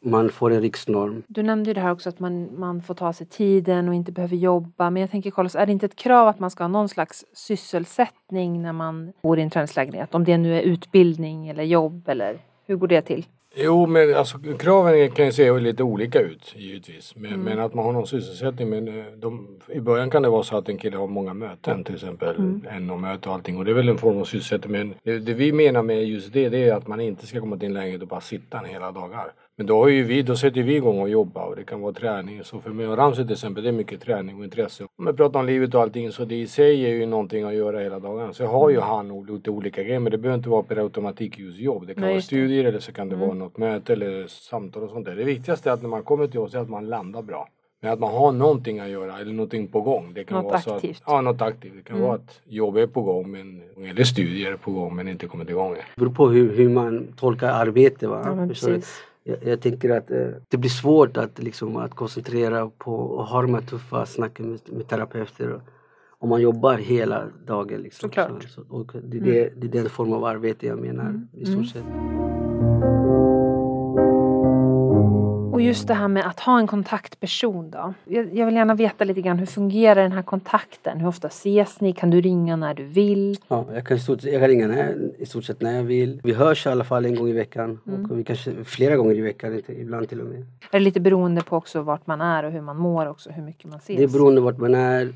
man 0.02 0.30
får 0.30 0.52
en 0.52 0.62
riksnorm. 0.62 1.24
Du 1.28 1.44
nämnde 1.44 1.70
ju 1.70 1.74
det 1.74 1.82
här 1.82 1.92
också 1.92 2.10
att 2.10 2.20
man, 2.20 2.60
man 2.60 2.82
får 2.82 2.94
ta 2.94 3.14
sig 3.14 3.28
tiden 3.28 3.90
och 3.90 3.96
inte 3.96 4.12
behöver 4.12 4.36
jobba. 4.36 4.90
Men 4.90 5.02
jag 5.02 5.12
tänker 5.12 5.32
Carlos, 5.32 5.56
är 5.56 5.66
det 5.66 5.72
inte 5.72 5.86
ett 5.86 5.96
krav 5.96 6.28
att 6.28 6.40
man 6.40 6.52
ska 6.52 6.64
ha 6.64 6.68
någon 6.68 6.90
slags 6.90 7.26
sysselsättning 7.34 8.62
när 8.62 8.74
man 8.74 9.14
bor 9.22 9.40
i 9.40 9.42
en 9.42 9.50
träningslägenhet? 9.50 10.16
Om 10.16 10.24
det 10.24 10.38
nu 10.38 10.58
är 10.58 10.62
utbildning 10.62 11.48
eller 11.48 11.64
jobb 11.64 12.10
eller 12.10 12.40
hur 12.68 12.76
går 12.76 12.88
det 12.88 13.02
till? 13.02 13.26
Jo, 13.58 13.86
men 13.86 14.16
alltså 14.16 14.38
kraven 14.60 15.12
kan 15.12 15.26
ju 15.26 15.32
se 15.32 15.60
lite 15.60 15.84
olika 15.84 16.20
ut 16.20 16.54
givetvis. 16.56 17.16
Men, 17.16 17.34
mm. 17.34 17.42
men 17.42 17.60
att 17.60 17.74
man 17.74 17.86
har 17.86 17.94
någon 17.94 18.08
sysselsättning. 18.08 18.70
Men 18.70 18.88
eh, 18.88 19.06
de, 19.16 19.60
i 19.70 19.80
början 19.80 20.10
kan 20.10 20.22
det 20.22 20.30
vara 20.30 20.44
så 20.44 20.58
att 20.58 20.70
en 20.70 20.78
kille 20.78 20.98
har 20.98 21.08
många 21.08 21.34
möten 21.34 21.84
till 21.84 21.96
exempel. 21.96 22.36
Mm. 22.36 22.62
En 22.70 22.90
och 22.90 23.00
möte 23.00 23.30
och 23.30 23.36
allting. 23.36 23.58
Och 23.58 23.66
det 23.66 23.72
är 23.72 23.76
väl 23.76 23.90
en 23.90 23.98
form 23.98 24.18
av 24.18 24.26
sysselsättning. 24.26 24.72
Men 24.72 24.94
det, 25.04 25.20
det, 25.20 25.34
vi 25.34 25.52
menar 25.52 25.84
med 25.84 26.06
just 26.06 26.34
det, 26.34 26.50
det 26.50 26.70
är 26.70 26.74
att 26.74 26.88
man 26.88 27.02
inte 27.02 27.28
ska 27.28 27.40
komma 27.40 27.58
till 27.58 27.68
en 27.68 27.74
lägenhet 27.74 28.02
och 28.02 28.08
bara 28.08 28.22
sitta 28.22 28.60
en 28.60 28.66
hela 28.66 28.92
dagar. 28.92 29.32
Men 29.58 29.68
då, 29.68 29.80
har 29.80 29.88
ju 29.88 30.04
vi, 30.04 30.22
då 30.22 30.36
sätter 30.36 30.64
vi 30.64 30.76
igång 30.76 31.00
och 31.00 31.10
jobbar 31.10 31.46
och 31.46 31.56
det 31.56 31.64
kan 31.64 31.82
vara 31.82 31.94
träning. 31.94 32.44
Så 32.44 32.60
för 32.60 32.70
mig 32.70 32.88
och 32.88 32.98
Ramsey 32.98 33.26
till 33.26 33.34
exempel, 33.34 33.64
det 33.64 33.70
är 33.70 33.74
mycket 33.74 34.02
träning 34.02 34.38
och 34.38 34.44
intresse. 34.44 34.84
Om 34.98 35.08
jag 35.08 35.18
pratar 35.18 35.40
om 35.40 35.46
livet 35.46 35.76
och 35.76 35.82
allting 35.82 36.12
så 36.12 36.26
det 36.26 36.36
i 36.36 36.48
sig 36.48 36.86
är 36.86 36.90
ju 36.90 37.06
någonting 37.06 37.44
att 37.44 37.54
göra 37.54 37.80
hela 37.80 38.00
dagen. 38.00 38.34
Så 38.34 38.46
har 38.46 38.70
ju 38.70 38.80
han 38.80 39.26
lite 39.26 39.50
olika 39.50 39.84
grejer 39.84 40.00
men 40.00 40.12
det 40.12 40.18
behöver 40.18 40.38
inte 40.38 40.50
vara 40.50 40.64
per 40.64 40.78
automatik 40.78 41.40
just 41.40 41.60
jobb. 41.60 41.88
Det 41.88 41.94
kan 41.94 42.04
Nej, 42.04 42.14
vara 42.14 42.22
studier 42.22 42.66
eller 42.66 42.80
så 42.80 42.92
kan 42.92 43.10
det 43.10 43.16
mm. 43.16 43.28
vara 43.28 43.38
något 43.38 43.58
möte 43.58 43.94
eller 43.94 44.28
samtal 44.28 44.84
och 44.84 44.90
sånt 44.90 45.06
där. 45.06 45.16
Det 45.16 45.24
viktigaste 45.24 45.70
är 45.70 45.74
att 45.74 45.82
när 45.82 45.90
man 45.90 46.04
kommer 46.04 46.28
till 46.28 46.40
oss 46.40 46.54
är 46.54 46.60
att 46.60 46.70
man 46.70 46.90
landar 46.90 47.22
bra. 47.22 47.48
Men 47.82 47.94
att 47.94 48.00
man 48.00 48.14
har 48.14 48.32
någonting 48.32 48.80
att 48.80 48.90
göra 48.90 49.20
eller 49.20 49.34
någonting 49.34 49.68
på 49.68 49.82
gång. 49.82 50.14
Det 50.14 50.24
kan 50.24 50.44
något 50.44 50.66
vara 50.66 50.76
aktivt. 50.76 50.98
Så 50.98 51.04
att, 51.04 51.12
ja, 51.12 51.22
något 51.22 51.42
aktivt. 51.42 51.74
Det 51.76 51.84
kan 51.84 51.96
mm. 51.96 52.08
vara 52.08 52.18
att 52.18 52.42
jobb 52.46 52.78
är 52.78 52.88
på 52.88 53.02
gång 53.02 53.32
men, 53.32 53.62
eller 53.90 54.04
studier 54.04 54.52
är 54.52 54.58
på 54.58 54.72
gång 54.72 54.96
men 54.96 55.08
inte 55.08 55.28
kommit 55.28 55.50
igång. 55.50 55.74
Det 55.74 55.82
beror 55.96 56.14
på 56.14 56.28
hur, 56.28 56.58
hur 56.58 56.70
man 56.70 57.08
tolkar 57.18 57.50
arbete. 57.50 58.08
Va? 58.08 58.22
Ja, 58.26 58.82
jag, 59.28 59.38
jag, 59.44 59.62
tänker 59.62 59.90
att 59.90 60.12
eh, 60.12 60.28
det 60.48 60.58
blir 60.58 60.70
svårt 60.70 61.18
att, 61.18 61.40
liksom, 61.40 61.76
att 61.76 61.96
koncentrera 61.96 62.70
på 62.70 62.96
och 62.96 63.26
ha 63.26 63.42
de 63.42 63.54
här 63.54 63.62
tuffa 63.62 64.06
snacken 64.06 64.50
med, 64.50 64.60
med 64.72 64.88
terapeuter 64.88 65.62
om 66.20 66.30
man 66.30 66.42
jobbar 66.42 66.74
hela 66.78 67.28
dagen. 67.48 67.82
Liksom. 67.82 68.10
Såklart. 68.10 68.44
Så, 68.44 68.62
och 68.70 68.92
det, 68.94 69.18
mm. 69.18 69.30
det, 69.30 69.54
det 69.56 69.68
är 69.68 69.82
den 69.82 69.90
form 69.90 70.14
av 70.14 70.26
arbete 70.26 70.68
jag 70.68 70.80
menar 70.80 71.10
mm. 71.10 71.28
i 71.34 71.46
stort 71.46 71.68
sett. 71.68 71.84
Just 75.68 75.88
det 75.88 75.94
här 75.94 76.08
med 76.08 76.28
att 76.28 76.40
ha 76.40 76.60
en 76.60 76.68
kontaktperson 76.68 77.72
då. 77.72 77.94
Jag, 78.06 78.36
jag, 78.36 78.46
vill 78.46 78.56
gärna 78.56 78.76
veta 78.76 79.04
lite 79.04 79.22
grann 79.22 79.40
hur 79.40 79.46
fungerar 79.46 80.02
den 80.02 80.12
här 80.12 80.22
kontakten? 80.22 81.00
Hur 81.00 81.08
ofta 81.08 81.28
ses 81.28 81.82
ni? 81.82 81.94
Kan 81.94 82.10
du 82.10 82.22
ringa 82.22 82.56
när 82.56 82.74
du 82.74 82.84
vill? 82.84 83.38
Ja, 83.48 83.66
jag 83.74 83.88
kan, 83.88 84.00
stort, 84.00 84.24
jag 84.24 84.42
kan 84.42 84.48
ringa 84.48 84.68
när, 84.68 85.12
i 85.18 85.26
stort 85.26 85.44
sett 85.44 85.62
när 85.62 85.76
jag 85.76 85.84
vill. 85.84 86.22
Vi 86.24 86.34
hörs 86.34 86.66
i 86.66 86.70
alla 86.70 86.84
fall 86.84 87.06
en 87.06 87.16
gång 87.16 87.30
i 87.30 87.34
veckan 87.34 87.80
mm. 87.88 88.12
och 88.12 88.20
vi 88.20 88.24
kanske 88.24 88.64
flera 88.64 88.96
gånger 88.96 89.16
i 89.16 89.22
veckan, 89.22 89.62
ibland 89.68 90.10
till 90.10 90.22
och 90.22 90.28
med. 90.28 90.40
Är 90.40 90.46
det 90.72 90.80
lite 90.80 91.00
beroende 91.00 91.42
på 91.42 91.56
också 91.58 91.82
vart 91.82 92.08
man 92.08 92.22
är 92.22 92.44
och 92.44 92.52
hur 92.52 92.62
man 92.62 92.78
mår 92.78 93.06
också, 93.06 93.30
hur 93.30 93.44
mycket 93.44 93.66
man 93.70 93.80
ses? 93.80 93.98
Det 93.98 94.04
är 94.04 94.08
beroende 94.08 94.42
vart 94.42 94.58
man 94.58 94.76
är. 94.76 95.14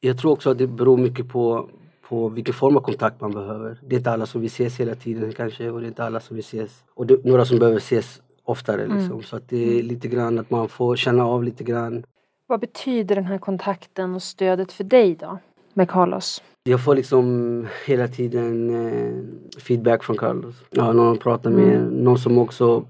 Jag 0.00 0.18
tror 0.18 0.32
också 0.32 0.50
att 0.50 0.58
det 0.58 0.66
beror 0.66 0.96
mycket 0.96 1.28
på 1.28 1.68
på 2.08 2.28
vilken 2.28 2.54
form 2.54 2.76
av 2.76 2.80
kontakt 2.80 3.20
man 3.20 3.30
behöver. 3.30 3.78
Det 3.82 3.94
är 3.94 3.98
inte 3.98 4.10
alla 4.10 4.26
som 4.26 4.40
vill 4.40 4.48
ses 4.48 4.80
hela 4.80 4.94
tiden 4.94 5.32
kanske 5.32 5.70
och 5.70 5.80
det 5.80 5.86
är 5.86 5.88
inte 5.88 6.04
alla 6.04 6.20
som 6.20 6.36
vill 6.36 6.44
ses. 6.44 6.84
Och 6.94 7.06
det, 7.06 7.24
några 7.24 7.44
som 7.44 7.58
behöver 7.58 7.78
ses 7.78 8.20
oftare. 8.44 8.82
Mm. 8.82 8.96
Liksom. 8.96 9.12
Mm. 9.12 9.22
Så 9.22 9.36
att 9.36 9.48
det 9.48 9.64
är 9.64 9.74
mm. 9.74 9.86
lite 9.86 10.08
grann 10.08 10.38
att 10.38 10.50
man 10.50 10.68
får 10.68 10.96
känna 10.96 11.26
av 11.26 11.44
lite 11.44 11.64
grann. 11.64 12.04
Vad 12.46 12.60
betyder 12.60 13.14
den 13.14 13.24
här 13.24 13.38
kontakten 13.38 14.14
och 14.14 14.22
stödet 14.22 14.72
för 14.72 14.84
dig 14.84 15.14
då 15.14 15.38
med 15.74 15.90
Carlos? 15.90 16.42
Jag 16.64 16.84
får 16.84 16.94
liksom 16.94 17.66
hela 17.86 18.08
tiden 18.08 18.70
eh, 18.70 19.60
feedback 19.60 20.04
från 20.04 20.16
Carlos. 20.16 20.54
Ja, 20.70 20.92
någon 20.92 21.18
pratar 21.18 21.50
med, 21.50 21.76
mm. 21.76 21.88
någon 21.88 22.18
som 22.18 22.38
också 22.38 22.84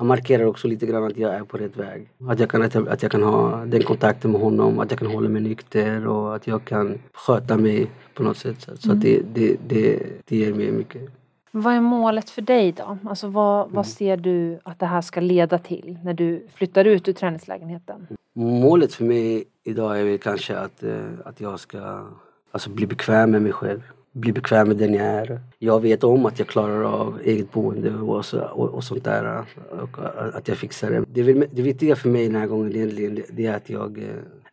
han 0.00 0.06
markerar 0.06 0.44
också 0.44 0.68
lite 0.68 0.86
grann 0.86 1.04
att 1.04 1.16
jag 1.16 1.34
är 1.34 1.44
på 1.44 1.56
rätt 1.56 1.76
väg. 1.76 2.08
Att 2.28 2.40
jag, 2.40 2.50
kan, 2.50 2.62
att 2.62 2.74
jag, 2.74 2.88
att 2.88 3.02
jag 3.02 3.12
kan 3.12 3.22
ha 3.22 3.64
den 3.64 3.82
kontakten 3.82 4.32
med 4.32 4.40
honom, 4.40 4.78
att 4.78 4.90
jag 4.90 4.98
kan 4.98 5.10
hålla 5.10 5.28
mig 5.28 5.42
nykter 5.42 6.06
och 6.06 6.34
att 6.34 6.46
jag 6.46 6.64
kan 6.64 6.98
sköta 7.12 7.56
mig 7.56 7.90
på 8.14 8.22
något 8.22 8.36
sätt. 8.36 8.60
Så, 8.60 8.70
mm. 8.70 8.96
att 8.96 9.02
det, 9.02 9.22
det, 9.34 9.56
det, 9.68 10.02
det 10.24 10.36
ger 10.36 10.54
mig 10.54 10.72
mycket. 10.72 11.02
Vad 11.50 11.74
är 11.74 11.80
målet 11.80 12.30
för 12.30 12.42
dig 12.42 12.72
då? 12.72 12.98
Alltså 13.04 13.28
vad, 13.28 13.64
vad 13.64 13.72
mm. 13.72 13.84
ser 13.84 14.16
du 14.16 14.58
att 14.62 14.78
det 14.78 14.86
här 14.86 15.00
ska 15.00 15.20
leda 15.20 15.58
till 15.58 15.98
när 16.04 16.14
du 16.14 16.46
flyttar 16.54 16.84
ut 16.84 17.08
ur 17.08 17.12
träningslägenheten? 17.12 18.06
Målet 18.34 18.94
för 18.94 19.04
mig 19.04 19.44
idag 19.64 20.00
är 20.00 20.04
väl 20.04 20.18
kanske 20.18 20.58
att, 20.58 20.82
eh, 20.82 21.04
att 21.24 21.40
jag 21.40 21.60
ska 21.60 22.06
alltså, 22.50 22.70
bli 22.70 22.86
bekväm 22.86 23.30
med 23.30 23.42
mig 23.42 23.52
själv. 23.52 23.82
Bli 24.12 24.32
bekväm 24.32 24.68
med 24.68 24.76
den 24.76 24.94
jag 24.94 25.06
är. 25.06 25.40
Jag 25.58 25.80
vet 25.80 26.04
om 26.04 26.26
att 26.26 26.38
jag 26.38 26.48
klarar 26.48 26.82
av 26.82 27.20
eget 27.24 27.52
boende 27.52 27.94
och, 27.94 28.24
så, 28.24 28.40
och, 28.40 28.68
och 28.68 28.84
sånt 28.84 29.04
där. 29.04 29.44
Och 29.70 29.98
att 30.34 30.48
jag 30.48 30.56
fixar 30.56 30.90
det. 30.90 31.22
Det, 31.22 31.32
det 31.32 31.62
viktiga 31.62 31.96
för 31.96 32.08
mig 32.08 32.26
den 32.26 32.40
här 32.40 32.46
gången 32.46 32.76
egentligen 32.76 33.22
det 33.30 33.46
är 33.46 33.56
att 33.56 33.70
jag 33.70 33.98
eh, 33.98 34.04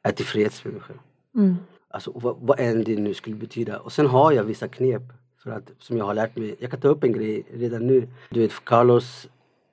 är 0.04 0.12
tillfreds 0.12 0.66
med 0.66 0.74
mig 0.74 0.82
själv. 0.82 1.00
Mm. 1.36 1.56
Alltså 1.90 2.12
vad, 2.16 2.38
vad 2.40 2.60
än 2.60 2.84
det 2.84 2.96
nu 2.96 3.14
skulle 3.14 3.36
betyda. 3.36 3.80
Och 3.80 3.92
sen 3.92 4.08
har 4.08 4.32
jag 4.32 4.44
vissa 4.44 4.68
knep 4.68 5.04
för 5.48 5.54
att, 5.54 5.72
som 5.80 5.98
jag 5.98 6.06
har 6.06 6.14
lärt 6.14 6.36
mig. 6.38 6.56
Jag 6.60 6.72
kan 6.72 6.80
ta 6.80 6.88
upp 6.88 7.04
en 7.04 7.12
grej 7.12 7.44
redan 7.54 7.88
nu. 7.88 8.08
Du 8.30 8.40
vet, 8.40 8.52
Carlos 8.66 9.28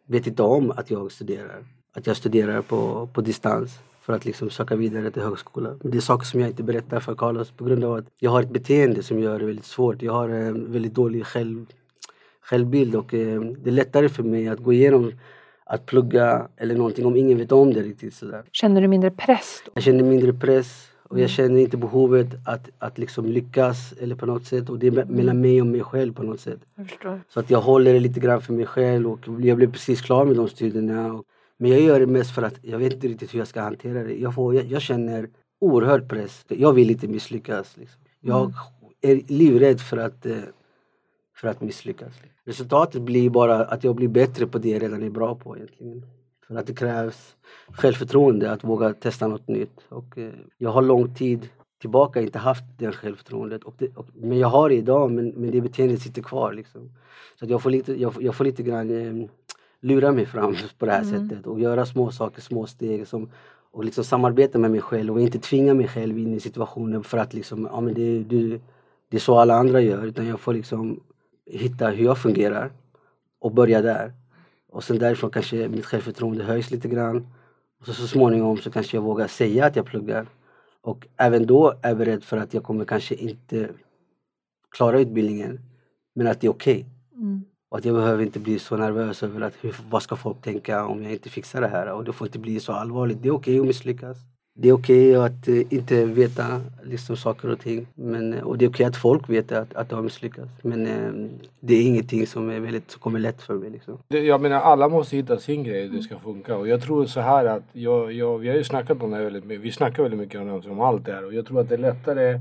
vet 0.07 0.27
inte 0.27 0.43
om 0.43 0.71
att 0.71 0.91
jag 0.91 1.13
studerar. 1.13 1.65
Att 1.97 2.07
jag 2.07 2.17
studerar 2.17 2.63
på, 2.63 3.09
på 3.15 3.21
distans 3.21 3.79
för 4.01 4.13
att 4.13 4.25
liksom 4.25 4.51
söka 4.51 4.77
vidare 4.77 5.11
till 5.11 5.23
högskola. 5.23 5.71
Men 5.83 5.91
det 5.91 5.99
är 5.99 6.01
saker 6.01 6.27
som 6.27 6.41
jag 6.41 6.51
inte 6.51 6.63
berättar 6.63 7.01
för 7.01 7.15
Carlos 7.15 7.51
på 7.51 7.65
grund 7.65 7.85
av 7.85 7.95
att 7.95 8.05
jag 8.19 8.31
har 8.31 8.43
ett 8.43 8.51
beteende 8.51 9.03
som 9.03 9.19
gör 9.19 9.39
det 9.39 9.47
väldigt 9.47 9.65
svårt. 9.65 10.03
Jag 10.03 10.13
har 10.13 10.29
en 10.29 10.73
väldigt 10.73 10.95
dålig 10.95 11.27
själv, 11.27 11.67
självbild 12.41 12.95
och 12.95 13.15
eh, 13.15 13.41
det 13.41 13.71
är 13.71 13.75
lättare 13.75 14.09
för 14.09 14.23
mig 14.23 14.49
att 14.49 14.59
gå 14.59 14.73
igenom 14.73 15.13
att 15.67 15.87
plugga 15.87 16.49
eller 16.57 16.75
någonting 16.75 17.07
om 17.07 17.17
ingen 17.17 17.39
vet 17.39 17.53
om 17.53 17.75
det 17.75 17.83
riktigt 17.83 18.15
sådär. 18.15 18.43
Känner 18.53 18.81
du 18.81 18.89
mindre 18.89 19.11
press 19.11 19.63
då? 19.67 19.73
Jag 19.75 19.83
känner 19.83 20.05
mindre 20.05 20.33
press 20.33 20.91
och 21.09 21.21
jag 21.21 21.31
känner 21.31 21.61
inte 21.61 21.77
behovet 21.77 22.29
att, 22.45 22.71
att 22.79 22.99
liksom 22.99 23.27
lyckas 23.27 23.93
eller 24.01 24.17
på 24.17 24.27
något 24.27 24.45
sätt 24.45 24.71
och 24.71 24.79
det 24.79 24.87
är 24.87 25.05
mellan 25.05 25.41
mig 25.41 25.61
och 25.61 25.67
mig 25.67 25.83
själv 25.83 26.15
på 26.15 26.23
något 26.23 26.41
sätt. 26.41 26.61
Så 27.29 27.41
att 27.41 27.51
jag 27.51 27.61
håller 27.61 27.93
det 27.93 28.01
lite 28.01 28.21
grann 28.21 28.41
för 28.43 28.53
mig 28.53 28.67
själv 28.67 29.11
och 29.11 29.21
jag 29.41 29.57
blev 29.57 29.73
precis 29.73 30.01
klar 30.01 30.25
med 30.25 30.37
de 30.37 30.49
studierna. 30.49 31.23
Men 31.57 31.71
jag 31.71 31.81
gör 31.81 32.01
det 32.01 32.07
mest 32.07 32.35
för 32.35 32.43
att 32.43 32.55
jag 32.63 32.79
vet 32.79 32.93
inte 32.93 33.09
riktigt 33.09 33.35
hur 33.35 33.39
jag 33.39 33.49
ska 33.49 33.61
hantera 33.63 34.03
det. 34.03 34.15
Jag, 34.15 34.35
får, 34.35 34.55
jag, 34.55 34.65
jag 34.65 34.83
känner 34.83 35.29
oerhörd 35.61 36.09
press. 36.09 36.45
Jag 36.49 36.73
vill 36.73 36.91
inte 36.91 37.09
misslyckas. 37.09 37.77
Liksom. 37.77 38.01
Jag 38.21 38.53
är 39.01 39.21
livrädd 39.27 39.81
för 39.81 39.97
att, 39.97 40.27
eh, 40.27 40.37
för 41.37 41.49
att 41.49 41.61
misslyckas. 41.61 42.13
Resultatet 42.45 43.03
blir 43.03 43.31
bara 43.31 43.57
att 43.65 43.85
jag 43.85 43.95
blir 43.97 44.09
bättre 44.09 44.47
på 44.47 44.59
det 44.59 44.69
jag 44.69 44.83
redan 44.83 45.03
är 45.03 45.11
bra 45.11 45.35
på 45.35 45.57
egentligen. 45.57 46.07
För 46.55 46.61
att 46.61 46.67
det 46.67 46.75
krävs 46.75 47.37
självförtroende 47.73 48.53
att 48.53 48.65
våga 48.65 48.93
testa 48.93 49.27
något 49.29 49.49
nytt. 49.49 49.81
Och, 49.89 50.19
eh, 50.19 50.31
jag 50.59 50.71
har 50.71 50.83
lång 50.83 51.15
tid 51.15 51.49
tillbaka 51.81 52.21
inte 52.21 52.39
haft 52.39 52.65
det 52.79 52.93
självförtroendet. 52.93 53.65
Och 53.65 53.75
det, 53.79 53.97
och, 53.97 54.07
men 54.15 54.39
jag 54.39 54.49
har 54.49 54.69
det 54.69 54.75
idag 54.75 55.11
men, 55.11 55.29
men 55.29 55.51
det 55.51 55.61
beteendet 55.61 56.03
sitter 56.03 56.23
kvar. 56.23 56.53
Liksom. 56.53 56.91
Så 57.39 57.45
att 57.45 57.51
jag, 57.51 57.63
får 57.63 57.71
lite, 57.71 58.01
jag, 58.01 58.15
jag 58.21 58.35
får 58.35 58.45
lite 58.45 58.63
grann 58.63 58.91
eh, 58.91 59.31
lura 59.81 60.13
mig 60.13 60.27
fram 60.27 60.57
på 60.79 60.87
det 60.87 60.93
här 60.93 61.03
Mm. 61.03 61.29
sättet 61.29 61.47
och 61.47 61.61
göra 61.61 61.87
små 61.87 62.11
saker, 62.11 62.43
små 62.43 62.67
steg. 62.67 63.07
Som, 63.07 63.31
och 63.73 63.85
liksom 63.85 64.05
samarbeta 64.05 64.59
med 64.59 64.71
mig 64.71 64.81
själv 64.81 65.15
och 65.15 65.21
inte 65.21 65.39
tvinga 65.39 65.75
mig 65.75 65.89
själv 65.89 66.19
in 66.19 66.35
i 66.35 66.41
situationen 66.41 67.05
för 67.05 67.19
att 67.19 67.35
liksom, 67.35 67.69
ja, 67.73 67.81
men 67.81 67.95
det, 67.95 68.19
det, 68.19 68.61
det 69.09 69.17
är 69.17 69.21
så 69.21 69.39
alla 69.39 69.55
andra 69.55 69.81
gör. 69.81 70.07
Utan 70.07 70.27
jag 70.27 70.41
får 70.41 70.55
liksom 70.55 71.01
hitta 71.47 71.89
hur 71.89 72.05
jag 72.05 72.19
fungerar 72.19 72.73
och 73.41 73.53
börja 73.55 73.83
där. 73.83 74.13
Och 74.75 74.85
sen 74.85 74.99
därifrån 74.99 75.31
kanske 75.31 75.69
mitt 75.69 75.87
självförtroende 75.87 76.45
höjs 76.45 76.71
lite 76.71 76.89
grann. 76.89 77.27
Och 77.81 77.87
så, 77.87 77.93
så 77.93 78.07
småningom 78.07 78.57
så 78.57 78.71
kanske 78.71 78.97
jag 78.97 79.03
vågar 79.03 79.27
säga 79.27 79.67
att 79.67 79.77
jag 79.77 79.87
pluggar. 79.87 80.27
Och 80.83 81.07
även 81.17 81.47
då 81.47 81.75
är 81.83 81.89
jag 81.89 81.99
beredd 81.99 82.25
för 82.25 82.37
att 82.37 82.55
jag 82.55 82.63
kommer 82.63 82.85
kanske 82.85 83.15
inte 83.15 83.69
klara 84.71 85.01
utbildningen. 85.01 85.61
Men 86.15 86.27
att 86.27 86.41
det 86.41 86.47
är 86.47 86.51
okej. 86.51 86.87
Mm. 87.17 87.45
Och 87.69 87.79
att 87.79 87.85
jag 87.85 87.95
behöver 87.95 88.23
inte 88.23 88.41
bli 88.41 88.59
så 88.59 88.77
nervös 88.77 89.23
över 89.23 89.41
att 89.41 89.55
hur, 89.61 89.77
vad 89.91 90.03
ska 90.03 90.17
folk 90.17 90.43
tänka 90.43 90.87
om 90.87 91.03
jag 91.03 91.13
inte 91.13 91.31
fixar 91.31 91.61
det 91.61 91.69
här. 91.69 91.93
Och 91.93 92.05
det 92.05 92.13
får 92.13 92.27
inte 92.27 92.39
bli 92.39 92.61
så 92.61 92.73
allvarligt. 92.73 93.23
Det 93.23 93.29
är 93.29 93.35
okej 93.35 93.61
att 93.61 93.67
misslyckas. 93.67 94.19
Det 94.57 94.69
är 94.69 94.73
okej 94.73 95.15
att 95.17 95.49
eh, 95.49 95.55
inte 95.75 96.05
veta 96.05 96.61
liksom, 96.83 97.17
saker 97.17 97.51
och 97.51 97.61
ting. 97.61 97.87
Men, 97.95 98.35
eh, 98.35 98.43
och 98.43 98.59
det 98.59 98.65
är 98.65 98.69
okej 98.69 98.87
att 98.87 98.97
folk 98.97 99.29
vet 99.29 99.53
att, 99.53 99.75
att 99.75 99.89
de 99.89 99.95
har 99.95 100.03
misslyckats. 100.03 100.51
Men 100.63 100.87
eh, 100.87 101.29
det 101.61 101.75
är 101.75 101.83
ingenting 101.83 102.27
som, 102.27 102.51
är 102.51 102.61
väldigt, 102.61 102.91
som 102.91 103.01
kommer 103.01 103.19
lätt 103.19 103.43
för 103.43 103.55
mig. 103.55 103.71
Liksom. 103.71 103.99
Det- 104.09 104.19
Jag 104.25 104.41
menar 104.41 104.57
alla 104.61 104.89
måste 104.89 105.17
hitta 105.17 105.39
sin 105.39 105.65
grej, 105.65 105.89
det 105.89 106.03
ska 106.03 106.19
funka. 106.19 106.57
Och 106.57 106.69
jag 106.69 106.83
tror 106.83 107.05
så 107.05 107.21
här 107.21 107.45
att, 107.45 107.63
jag, 107.73 108.13
jag, 108.13 108.39
vi 108.39 108.49
har 108.49 108.57
ju 108.57 108.65
snackat 108.65 109.03
om 109.03 109.11
det 109.11 109.17
här 109.17 109.25
väldigt 109.25 109.45
mycket, 109.45 109.65
vi 109.65 109.73
snackar 109.73 110.03
väldigt 110.03 110.21
mycket 110.21 110.41
om, 110.41 110.63
om 110.73 110.81
allt 110.81 111.05
det 111.07 111.13
här. 111.13 111.25
Och 111.25 111.35
jag 111.35 111.47
tror 111.47 111.61
att 111.61 111.69
det 111.69 111.75
är 111.75 111.79
lättare, 111.79 112.35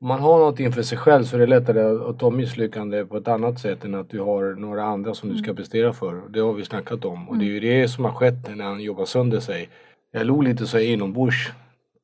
om 0.00 0.08
man 0.08 0.20
har 0.20 0.38
något 0.38 0.60
inför 0.60 0.82
sig 0.82 0.98
själv 0.98 1.24
så 1.24 1.36
är 1.36 1.40
det 1.40 1.46
lättare 1.46 1.80
att, 1.82 2.00
att 2.02 2.18
ta 2.18 2.30
misslyckande 2.30 3.04
på 3.04 3.16
ett 3.16 3.28
annat 3.28 3.60
sätt 3.60 3.84
än 3.84 3.94
att 3.94 4.10
du 4.10 4.20
har 4.20 4.54
några 4.54 4.84
andra 4.84 5.14
som 5.14 5.28
du 5.28 5.36
ska 5.38 5.54
prestera 5.54 5.92
för. 5.92 6.22
Det 6.28 6.40
har 6.40 6.52
vi 6.52 6.64
snackat 6.64 7.04
om. 7.04 7.28
Och 7.28 7.38
det 7.38 7.44
är 7.44 7.48
ju 7.48 7.60
det 7.60 7.88
som 7.88 8.04
har 8.04 8.12
skett 8.12 8.56
när 8.56 8.64
han 8.64 8.80
jobbar 8.80 9.04
sönder 9.04 9.40
sig. 9.40 9.68
Jag 10.10 10.26
log 10.26 10.44
lite 10.44 10.66
så 10.66 10.78
inombords. 10.78 11.52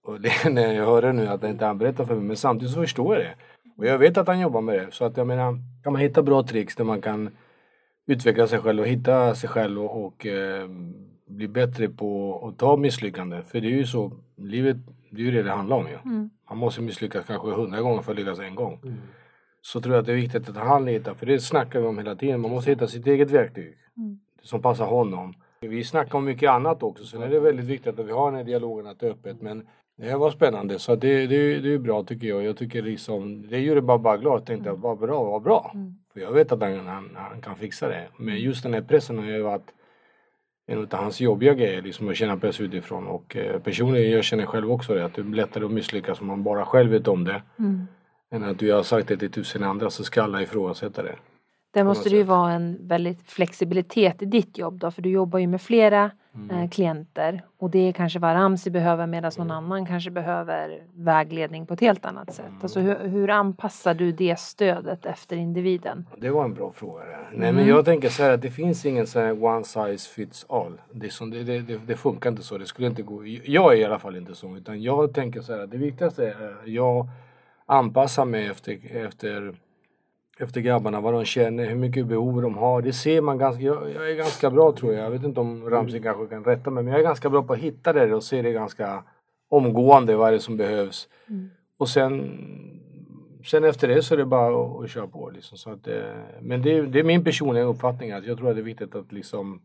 Och 0.03 0.21
det 0.21 0.29
är 0.29 0.51
när 0.51 0.73
jag 0.73 0.87
hörde 0.87 1.13
nu 1.13 1.27
att 1.27 1.43
han 1.43 1.51
inte 1.51 1.65
han 1.65 1.79
berättar 1.79 2.05
för 2.05 2.15
mig. 2.15 2.25
Men 2.25 2.37
samtidigt 2.37 2.75
så 2.75 2.81
förstår 2.81 3.17
jag 3.17 3.25
det. 3.25 3.35
Och 3.77 3.87
jag 3.87 3.99
vet 3.99 4.17
att 4.19 4.27
han 4.27 4.41
jobbar 4.41 4.61
med 4.61 4.79
det. 4.79 4.87
Så 4.91 5.05
att 5.05 5.17
jag 5.17 5.27
menar, 5.27 5.59
kan 5.83 5.93
man 5.93 6.03
hitta 6.03 6.23
bra 6.23 6.43
tricks 6.43 6.77
där 6.77 6.85
man 6.85 7.03
kan 7.03 7.31
utveckla 8.07 8.47
sig 8.47 8.59
själv 8.59 8.81
och 8.81 8.89
hitta 8.89 9.35
sig 9.35 9.49
själv 9.49 9.85
och, 9.85 10.07
och 10.07 10.27
eh, 10.27 10.69
bli 11.27 11.49
bättre 11.49 11.89
på 11.89 12.41
att 12.49 12.59
ta 12.59 12.77
misslyckande. 12.77 13.43
För 13.43 13.61
det 13.61 13.67
är 13.67 13.71
ju 13.71 13.87
så, 13.87 14.13
livet, 14.37 14.77
det 15.11 15.21
är 15.21 15.25
ju 15.25 15.31
det 15.31 15.43
det 15.43 15.51
handlar 15.51 15.77
om 15.77 15.87
ju. 15.87 15.95
Mm. 16.05 16.31
Man 16.49 16.59
måste 16.59 16.83
misslyckas 16.83 17.27
kanske 17.27 17.51
hundra 17.51 17.81
gånger 17.81 18.03
för 18.03 18.13
att 18.13 18.19
lyckas 18.19 18.39
en 18.39 18.55
gång. 18.55 18.81
Så 19.61 19.81
tror 19.81 19.95
jag 19.95 20.01
att 20.01 20.07
det 20.07 20.13
är 20.13 20.17
viktigt 20.17 20.49
att 20.49 20.57
han 20.57 20.87
hittar, 20.87 21.15
för 21.15 21.27
det 21.27 21.41
snackar 21.41 21.81
vi 21.81 21.87
om 21.87 21.99
hela 21.99 22.17
tiden, 22.17 22.41
man 22.41 22.51
måste 22.51 22.71
hitta 22.71 22.87
sitt 22.87 23.07
eget 23.07 23.31
verktyg. 23.31 23.75
Mm. 23.97 24.19
Som 24.43 24.63
passar 24.63 24.87
honom. 24.87 25.35
Vi 25.61 25.85
snackar 25.85 26.19
om 26.19 26.25
mycket 26.25 26.51
annat 26.51 26.83
också, 26.83 27.05
så 27.05 27.23
är 27.23 27.29
det 27.29 27.41
väldigt 27.41 27.67
viktigt 27.67 27.99
att 27.99 28.07
vi 28.07 28.13
har 28.13 28.31
den 28.31 28.39
här 28.39 28.45
dialogen 28.45 28.87
att 28.87 29.01
det 29.01 29.07
är 29.07 29.11
öppet. 29.11 29.41
Men 29.41 29.67
det 29.97 30.11
här 30.11 30.19
var 30.19 30.31
spännande, 30.31 30.79
så 30.79 30.97
det, 30.97 31.27
det, 31.27 31.59
det 31.59 31.75
är 31.75 31.79
bra 31.79 32.05
tycker 32.05 32.27
jag. 32.27 32.45
Jag 32.45 32.57
tycker 32.57 32.83
liksom, 32.83 33.49
det 33.49 33.59
gjorde 33.59 33.83
bara, 33.83 33.99
bara 33.99 34.17
glad. 34.17 34.41
Jag 34.41 34.47
tänkte, 34.47 34.73
vad 34.73 34.99
bra, 34.99 35.25
vad 35.25 35.43
bra. 35.43 35.71
Mm. 35.75 35.95
För 36.13 36.21
jag 36.21 36.33
vet 36.33 36.53
att 36.53 36.61
han, 36.61 36.87
han, 36.87 37.11
han 37.15 37.41
kan 37.41 37.57
fixa 37.57 37.89
det. 37.89 38.09
Men 38.17 38.37
just 38.37 38.63
den 38.63 38.75
här 38.75 38.83
pressen 38.83 39.19
har 39.19 39.25
ju 39.25 39.43
varit 39.43 39.73
en 40.67 40.79
av 40.79 40.95
hans 40.95 41.21
jobbiga 41.21 41.55
grejer, 41.55 41.83
liksom 41.83 42.09
att 42.09 42.17
känna 42.17 42.37
press 42.37 42.61
utifrån. 42.61 43.07
Och 43.07 43.37
eh, 43.37 43.61
personligen, 43.61 44.11
jag 44.11 44.25
känner 44.25 44.47
själv 44.47 44.73
också 44.73 44.95
det, 44.95 45.05
att 45.05 45.15
det 45.15 45.21
är 45.21 45.25
lättare 45.25 45.65
att 45.65 45.71
misslyckas 45.71 46.21
om 46.21 46.27
man 46.27 46.43
bara 46.43 46.65
själv 46.65 46.91
vet 46.91 47.09
om 47.09 47.25
det. 47.25 47.43
Mm. 47.59 47.87
Än 48.31 48.45
att 48.45 48.59
du 48.59 48.73
har 48.73 48.83
sagt 48.83 49.09
det 49.09 49.17
till 49.17 49.31
tusen 49.31 49.63
andra 49.63 49.91
så 49.91 50.05
ska 50.05 50.23
alla 50.23 50.43
ifrågasätta 50.43 51.03
det. 51.03 51.17
Där 51.77 51.85
måste 51.85 52.09
det 52.09 52.17
ju 52.17 52.23
vara 52.23 52.53
en 52.53 52.79
väldigt 52.81 53.31
flexibilitet 53.31 54.23
i 54.23 54.27
ditt 54.27 54.59
jobb 54.59 54.79
då, 54.79 54.91
för 54.91 55.03
du 55.03 55.09
jobbar 55.11 55.39
ju 55.39 55.47
med 55.47 55.61
flera 55.61 56.11
Mm. 56.35 56.51
eh, 56.51 56.71
klienter 56.71 57.43
och 57.59 57.71
det 57.71 57.79
är 57.79 57.93
kanske 57.93 58.19
vad 58.19 58.35
Ramsi 58.35 58.71
behöver 58.71 59.07
medan 59.07 59.33
någon 59.39 59.51
annan 59.51 59.87
kanske 59.87 60.11
behöver 60.11 60.83
vägledning 60.95 61.67
på 61.67 61.75
ett 61.75 61.81
helt 61.81 62.05
annat 62.07 62.35
sätt. 62.35 62.47
Mm. 62.49 62.59
Alltså 62.63 62.81
hur, 62.81 63.09
hur 63.09 63.31
anpassar 63.31 63.95
du 63.95 64.13
det 64.13 64.39
stödet 64.39 65.07
efter 65.07 65.37
individen? 65.37 66.07
Det 66.19 66.31
var 66.31 66.45
en 66.45 66.55
bra 66.55 66.73
fråga. 66.73 67.03
Nej 67.33 67.49
Mm. 67.49 67.55
men 67.55 67.67
jag 67.69 67.85
tänker 67.85 68.09
så 68.09 68.23
här 68.23 68.31
att 68.31 68.43
det 68.43 68.51
finns 68.51 68.87
ingen 68.87 69.07
sån 69.07 69.23
här 69.23 69.45
one 69.45 69.65
size 69.65 70.09
fits 70.11 70.47
all. 70.49 70.81
Det, 70.93 71.11
som, 71.13 71.31
det, 71.31 71.43
det, 71.45 71.79
det 71.87 71.97
funkar 71.97 72.31
inte 72.31 72.43
så. 72.43 72.59
Det 72.59 72.67
skulle 72.67 72.89
inte 72.89 73.03
gå. 73.03 73.27
Jag 73.45 73.73
är 73.73 73.77
i 73.77 73.85
alla 73.85 73.99
fall 73.99 74.17
inte 74.17 74.35
så. 74.35 74.57
Utan 74.57 74.83
jag 74.83 75.15
tänker 75.15 75.41
så 75.41 75.53
här 75.53 75.61
att 75.61 75.71
det 75.71 75.77
viktigaste 75.79 76.27
är 76.27 76.31
att 76.63 76.69
jag 76.69 77.09
anpassar 77.67 78.25
mig 78.25 78.47
efter, 78.47 78.79
efter, 79.07 79.55
efter 80.41 80.61
grabbarna. 80.61 81.01
Vad 81.01 81.13
de 81.15 81.25
känner, 81.25 81.67
hur 81.67 81.77
mycket 81.77 82.07
behov 82.07 82.43
de 82.43 82.57
har. 82.57 82.83
Det 82.83 82.93
ser 82.93 83.21
man 83.21 83.39
ganska, 83.39 83.63
jag, 83.63 83.91
jag 83.95 84.11
är 84.11 84.15
ganska 84.17 84.51
bra 84.51 84.73
tror 84.73 84.93
jag. 84.95 85.05
Jag 85.05 85.11
vet 85.11 85.25
inte 85.25 85.41
om 85.41 85.71
Ramsey 85.71 86.03
kanske 86.03 86.27
kan 86.27 86.45
rätta 86.45 86.71
mig. 86.71 86.85
Men 86.85 86.93
jag 86.93 87.01
är 87.01 87.05
ganska 87.05 87.31
bra 87.31 87.43
på 87.43 87.53
att 87.53 87.59
hitta 87.59 87.93
det 87.93 88.15
och 88.15 88.23
se 88.23 88.43
det 88.43 88.53
ganska 88.53 89.03
omgående 89.49 90.17
vad 90.17 90.33
det 90.33 90.37
är 90.37 90.39
som 90.39 90.57
behövs. 90.57 91.09
Och 91.79 91.89
sen, 91.89 92.31
sen 93.45 93.65
efter 93.65 93.89
det 93.89 94.03
så 94.03 94.15
är 94.15 94.19
det 94.19 94.25
bara 94.25 94.65
att, 94.65 94.85
att 94.85 94.91
köra 94.91 95.07
på. 95.07 95.31
Liksom. 95.31 95.59
Så 95.59 95.71
att, 95.71 95.87
eh, 95.89 95.95
men 96.41 96.63
det, 96.63 96.79
är- 96.79 96.83
det 96.83 96.99
är 97.01 97.05
min 97.05 97.25
personliga 97.25 97.65
uppfattning 97.65 98.11
att 98.13 98.27
jag 98.27 98.39
tror 98.39 98.49
att 98.51 98.57
det 98.57 98.63
är 98.63 98.65
viktigt 98.65 98.95
att 98.95 99.13
liksom 99.13 99.61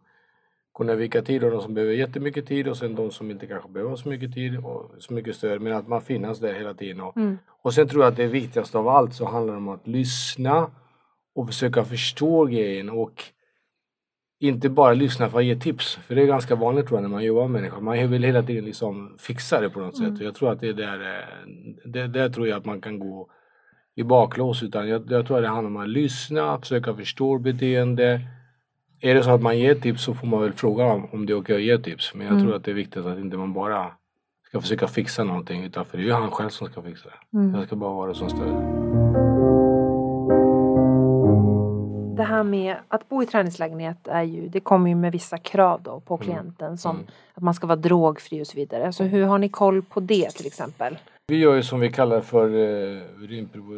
kunna 0.78 0.96
vika 0.96 1.22
tid 1.22 1.44
och 1.44 1.52
de 1.52 1.62
som 1.62 1.74
behöver 1.74 1.94
jättemycket 1.94 2.48
tid 2.48 2.68
och 2.68 2.78
sen 2.78 2.96
de 2.96 3.12
som 3.12 3.32
inte 3.32 3.48
kanske 3.48 3.70
behöver 3.70 3.96
så 3.96 4.10
mycket 4.10 4.34
tid 4.34 4.58
och 4.66 4.92
så 5.00 5.14
mycket 5.14 5.36
stöd. 5.36 5.62
Men 5.62 5.74
att 5.74 5.88
man 5.88 6.02
finns 6.02 6.40
där 6.40 6.54
hela 6.54 6.74
tiden. 6.74 7.02
Och, 7.02 7.18
Mm. 7.18 7.38
och 7.64 7.74
sen 7.74 7.88
tror 7.88 8.04
jag 8.04 8.12
att 8.12 8.18
det 8.18 8.28
viktigaste 8.28 8.78
av 8.78 8.88
allt 8.88 9.14
så 9.14 9.26
handlar 9.26 9.54
det 9.54 9.58
om 9.58 9.70
att 9.70 9.88
lyssna 9.88 10.72
och 11.36 11.48
försöka 11.48 11.84
förstå 11.84 12.46
grejen 12.46 12.90
och 12.90 13.24
inte 14.40 14.70
bara 14.70 14.94
lyssna 14.94 15.30
för 15.30 15.38
att 15.40 15.46
ge 15.46 15.56
tips. 15.56 15.96
För 15.96 16.16
det 16.16 16.22
är 16.22 16.26
ganska 16.26 16.56
vanligt 16.56 16.88
tror 16.88 16.98
jag 16.98 17.02
när 17.02 17.10
man 17.16 17.24
jobbar 17.24 17.48
med 17.48 17.62
människor. 17.62 17.82
Man 17.82 18.12
vill 18.12 18.24
hela 18.24 18.44
tiden 18.44 18.66
liksom 18.66 19.16
fixa 19.20 19.62
det 19.62 19.70
på 19.70 19.80
något 19.80 19.98
sätt. 19.98 20.20
Och 20.20 20.26
jag 20.26 20.36
tror 20.36 20.52
att 20.52 20.60
det 20.60 20.68
är 20.70 20.74
där, 20.74 21.00
eh, 21.02 21.48
det, 21.86 22.08
där 22.08 22.30
tror 22.30 22.48
jag 22.48 22.58
att 22.58 22.66
man 22.66 22.82
kan 22.82 23.00
gå 23.00 23.30
i 23.96 24.04
baklås. 24.04 24.64
Utan 24.64 24.90
jag, 24.90 25.12
jag 25.12 25.28
tror 25.28 25.38
att 25.38 25.44
det 25.44 25.48
handlar 25.50 25.70
om 25.70 25.78
att 25.78 25.90
lyssna, 25.90 26.60
försöka 26.60 26.94
förstå 26.96 27.38
beteende. 27.38 28.22
Är 29.02 29.16
det 29.16 29.24
så 29.24 29.32
att 29.32 29.42
man 29.42 29.60
ger 29.60 29.76
tips 29.76 30.04
så 30.04 30.14
får 30.14 30.28
man 30.28 30.42
väl 30.42 30.54
fråga 30.54 30.86
om, 30.86 31.08
om 31.12 31.26
det 31.26 31.34
är 31.34 31.38
okej 31.38 31.56
att 31.56 31.62
ge 31.62 31.78
tips. 31.78 32.14
Men 32.16 32.26
jag 32.28 32.34
Mm. 32.36 32.46
tror 32.46 32.56
att 32.56 32.64
det 32.64 32.72
är 32.72 32.76
viktigt 32.76 33.06
att 33.06 33.18
inte 33.18 33.38
man 33.38 33.54
bara 33.54 33.92
ska 34.48 34.62
försöka 34.62 34.88
fixa 34.88 35.24
någonting. 35.24 35.64
Utan 35.64 35.86
för 35.86 35.98
det 35.98 36.04
är 36.04 36.06
ju 36.06 36.14
han 36.14 36.32
själv 36.32 36.50
som 36.50 36.68
ska 36.68 36.82
fixa 36.82 37.10
det. 37.10 37.38
Mm. 37.38 37.56
Jag 37.56 37.68
ska 37.68 37.76
bara 37.76 37.94
vara 37.94 38.14
som 38.14 38.30
stöd. 38.30 38.56
Det 42.18 42.24
här 42.24 42.44
med 42.44 42.76
att 42.88 43.10
bo 43.10 43.24
i 43.24 43.26
träningslägenhet 43.26 44.08
är 44.08 44.24
ju, 44.24 44.48
det 44.48 44.60
kommer 44.60 44.90
ju 44.90 44.96
med 44.96 45.12
vissa 45.12 45.38
krav 45.38 45.82
då 45.84 46.00
på 46.00 46.18
klienten 46.18 46.78
som 46.78 46.96
Mm. 46.96 47.08
att 47.34 47.44
man 47.44 47.54
ska 47.54 47.68
vara 47.68 47.76
drogfri 47.76 48.42
och 48.42 48.48
så 48.48 48.56
vidare. 48.58 48.94
Så 48.94 49.04
hur 49.04 49.26
har 49.26 49.38
ni 49.38 49.50
koll 49.50 49.82
på 49.82 50.00
det 50.00 50.30
till 50.30 50.48
exempel? 50.48 50.98
Vi 51.28 51.38
gör 51.38 51.56
ju 51.56 51.64
som 51.64 51.80
vi 51.80 51.90
kallar 51.90 52.22
för 52.22 52.46
eh, 52.48 53.02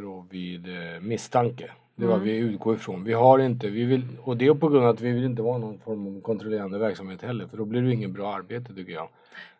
då 0.02 0.28
vid 0.30 0.68
eh, 0.68 1.02
misstanke. 1.02 1.72
Det 1.96 2.04
är 2.04 2.08
vad 2.08 2.16
Mm. 2.22 2.28
vi 2.28 2.38
utgår 2.38 2.76
ifrån. 2.76 3.04
Vi 3.04 3.14
har 3.14 3.40
inte, 3.40 3.68
vi 3.70 3.84
vill, 3.86 4.04
och 4.24 4.38
det 4.38 4.48
är 4.48 4.54
på 4.54 4.70
grund 4.70 4.84
av 4.86 4.90
att 4.90 5.02
vi 5.02 5.12
vill 5.12 5.26
inte 5.26 5.42
vara 5.42 5.58
någon 5.58 5.80
form 5.80 6.08
av 6.18 6.22
kontrollerande 6.22 6.78
verksamhet 6.78 7.22
heller. 7.22 7.48
För 7.48 7.58
då 7.58 7.66
blir 7.66 7.82
det 7.82 7.94
ingen 7.94 8.14
bra 8.14 8.34
arbete 8.36 8.74
tycker 8.74 8.94
jag. 8.94 9.08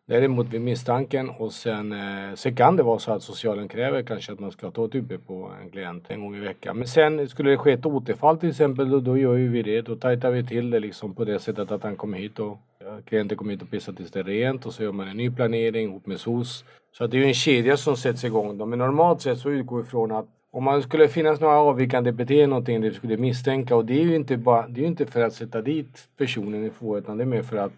Däremot 0.06 0.48
vid 0.48 0.62
misstanken 0.62 1.30
och 1.30 1.54
sen, 1.54 1.92
eh, 1.92 2.34
sen 2.36 2.56
kan 2.56 2.76
det 2.76 2.84
vara 2.84 3.00
så 3.00 3.12
att 3.12 3.24
socialen 3.24 3.68
kräver 3.68 4.04
kanske 4.04 4.32
att 4.34 4.40
man 4.40 4.52
ska 4.52 4.72
ta 4.72 4.86
ett 4.86 4.96
UP 4.96 5.18
på 5.28 5.52
en 5.64 5.70
klient 5.70 6.06
en 6.08 6.22
gång 6.22 6.36
i 6.36 6.40
veckan. 6.40 6.78
Men 6.78 6.88
sen 6.88 7.28
skulle 7.28 7.50
det 7.52 7.58
ske 7.58 7.72
ett 7.72 7.86
återfall 7.86 8.38
till 8.38 8.50
exempel, 8.50 8.90
då, 8.90 9.00
då 9.00 9.18
gör 9.18 9.34
vi 9.36 9.62
det. 9.64 9.82
Då 9.82 9.96
tajtar 9.96 10.32
vi 10.32 10.44
till 10.48 10.70
det 10.70 10.80
liksom 10.80 11.14
på 11.16 11.26
det 11.26 11.40
sättet 11.40 11.72
att 11.72 11.84
han 11.84 11.96
kommer 11.96 12.18
hit 12.18 12.40
och 12.40 12.58
klienten 13.06 13.38
kommer 13.38 13.52
hit 13.52 13.62
och 13.62 13.70
pissar 13.72 13.94
tills 13.94 14.12
det 14.12 14.20
är 14.20 14.24
rent 14.24 14.66
och 14.66 14.74
så 14.74 14.84
gör 14.84 14.92
man 14.92 15.08
en 15.08 15.18
ny 15.18 15.32
planering 15.32 15.90
ihop 15.90 16.06
med 16.06 16.20
SOS. 16.20 16.66
Så 16.92 17.04
att 17.04 17.12
det 17.12 17.18
är 17.18 17.22
ju 17.22 17.28
en 17.28 17.34
kedja 17.34 17.78
som 17.78 17.98
sätts 17.98 18.24
igång. 18.24 18.58
Då. 18.58 18.66
Men 18.66 18.80
normalt 18.80 19.22
sett 19.22 19.38
så 19.38 19.50
utgår 19.50 19.78
vi 19.78 19.84
ifrån 19.84 20.12
att 20.12 20.26
om 20.54 20.64
man 20.64 20.82
skulle 20.82 21.08
finnas 21.08 21.40
några 21.40 21.56
avvikande 21.56 22.12
beteenden, 22.12 22.50
någonting 22.50 22.82
det 22.82 22.94
skulle 22.94 23.18
misstänka 23.18 23.76
och 23.76 23.86
det 23.86 23.94
är 23.94 24.04
ju 24.04 24.16
inte 24.16 24.38
bara, 24.38 24.68
det 24.68 24.82
är 24.82 24.88
inte 24.88 25.06
för 25.06 25.22
att 25.22 25.34
sätta 25.34 25.62
dit 25.62 26.08
personen 26.18 26.66
i 26.66 26.70
få 26.70 26.98
utan 26.98 27.18
det 27.18 27.24
är 27.24 27.26
mer 27.26 27.44
för 27.44 27.58
att 27.58 27.74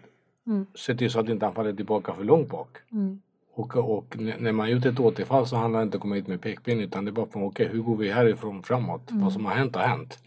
mm. 0.46 0.66
se 0.74 0.94
till 0.94 1.10
så 1.10 1.20
att 1.20 1.28
inte 1.28 1.46
han 1.46 1.54
faller 1.54 1.72
tillbaka 1.72 2.14
för 2.14 2.24
långt 2.24 2.48
bak. 2.48 2.76
Mm. 2.92 3.20
Och, 3.54 3.76
och 3.76 4.16
när 4.38 4.52
man 4.52 4.70
gjort 4.70 4.84
ett 4.84 5.00
återfall 5.00 5.46
så 5.46 5.56
handlar 5.56 5.80
det 5.80 5.84
inte 5.84 5.96
om 5.96 5.98
att 5.98 6.02
komma 6.02 6.14
hit 6.14 6.26
med 6.26 6.40
pekpinne 6.40 6.82
utan 6.82 7.04
det 7.04 7.10
är 7.10 7.12
bara 7.12 7.26
från 7.26 7.42
okej 7.42 7.66
okay, 7.66 7.76
hur 7.76 7.82
går 7.82 7.96
vi 7.96 8.10
härifrån 8.10 8.62
framåt? 8.62 9.10
Mm. 9.10 9.24
Vad 9.24 9.32
som 9.32 9.44
har 9.44 9.52
hänt 9.52 9.76
har 9.76 9.82
hänt. 9.82 10.18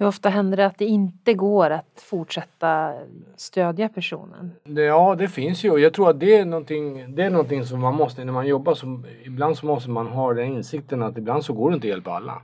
Hur 0.00 0.06
ofta 0.06 0.28
händer 0.28 0.56
det 0.56 0.66
att 0.66 0.78
det 0.78 0.84
inte 0.84 1.34
går 1.34 1.70
att 1.70 2.04
fortsätta 2.08 2.92
stödja 3.36 3.88
personen? 3.88 4.52
Ja, 4.64 5.14
det 5.14 5.28
finns 5.28 5.64
ju. 5.64 5.78
Jag 5.78 5.94
tror 5.94 6.10
att 6.10 6.20
det 6.20 6.36
är 6.36 6.44
någonting, 6.44 7.14
det 7.14 7.22
är 7.22 7.30
någonting 7.30 7.64
som 7.64 7.80
man 7.80 7.94
måste, 7.94 8.24
när 8.24 8.32
man 8.32 8.46
jobbar, 8.46 8.74
som, 8.74 9.06
ibland 9.24 9.58
så 9.58 9.66
måste 9.66 9.90
man 9.90 10.06
ha 10.06 10.34
den 10.34 10.46
insikten 10.46 11.02
att 11.02 11.18
ibland 11.18 11.44
så 11.44 11.52
går 11.52 11.70
det 11.70 11.74
inte 11.74 11.86
att 11.86 11.90
hjälpa 11.90 12.10
alla. 12.10 12.42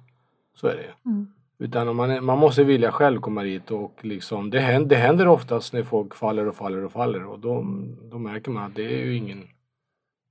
Så 0.55 0.67
är 0.67 0.77
det. 0.77 1.09
Mm. 1.09 1.27
Utan 1.59 1.97
man, 1.97 2.25
man 2.25 2.39
måste 2.39 2.65
vilja 2.65 2.93
själv 2.93 3.21
komma 3.21 3.43
dit 3.43 3.71
och 3.71 3.93
liksom, 4.01 4.51
det 4.51 4.61
händer, 4.61 4.89
det 4.89 4.97
händer 4.97 5.29
oftast 5.29 5.73
när 5.73 5.83
folk 5.83 6.15
faller 6.15 6.49
och 6.49 6.55
faller 6.55 6.85
och 6.85 6.93
faller 6.93 7.25
och 7.27 7.39
då, 7.39 7.67
då 8.11 8.19
märker 8.19 8.51
man 8.51 8.65
att 8.65 8.75
det 8.75 8.85
är 8.85 9.05
ju 9.05 9.17
ingen 9.17 9.49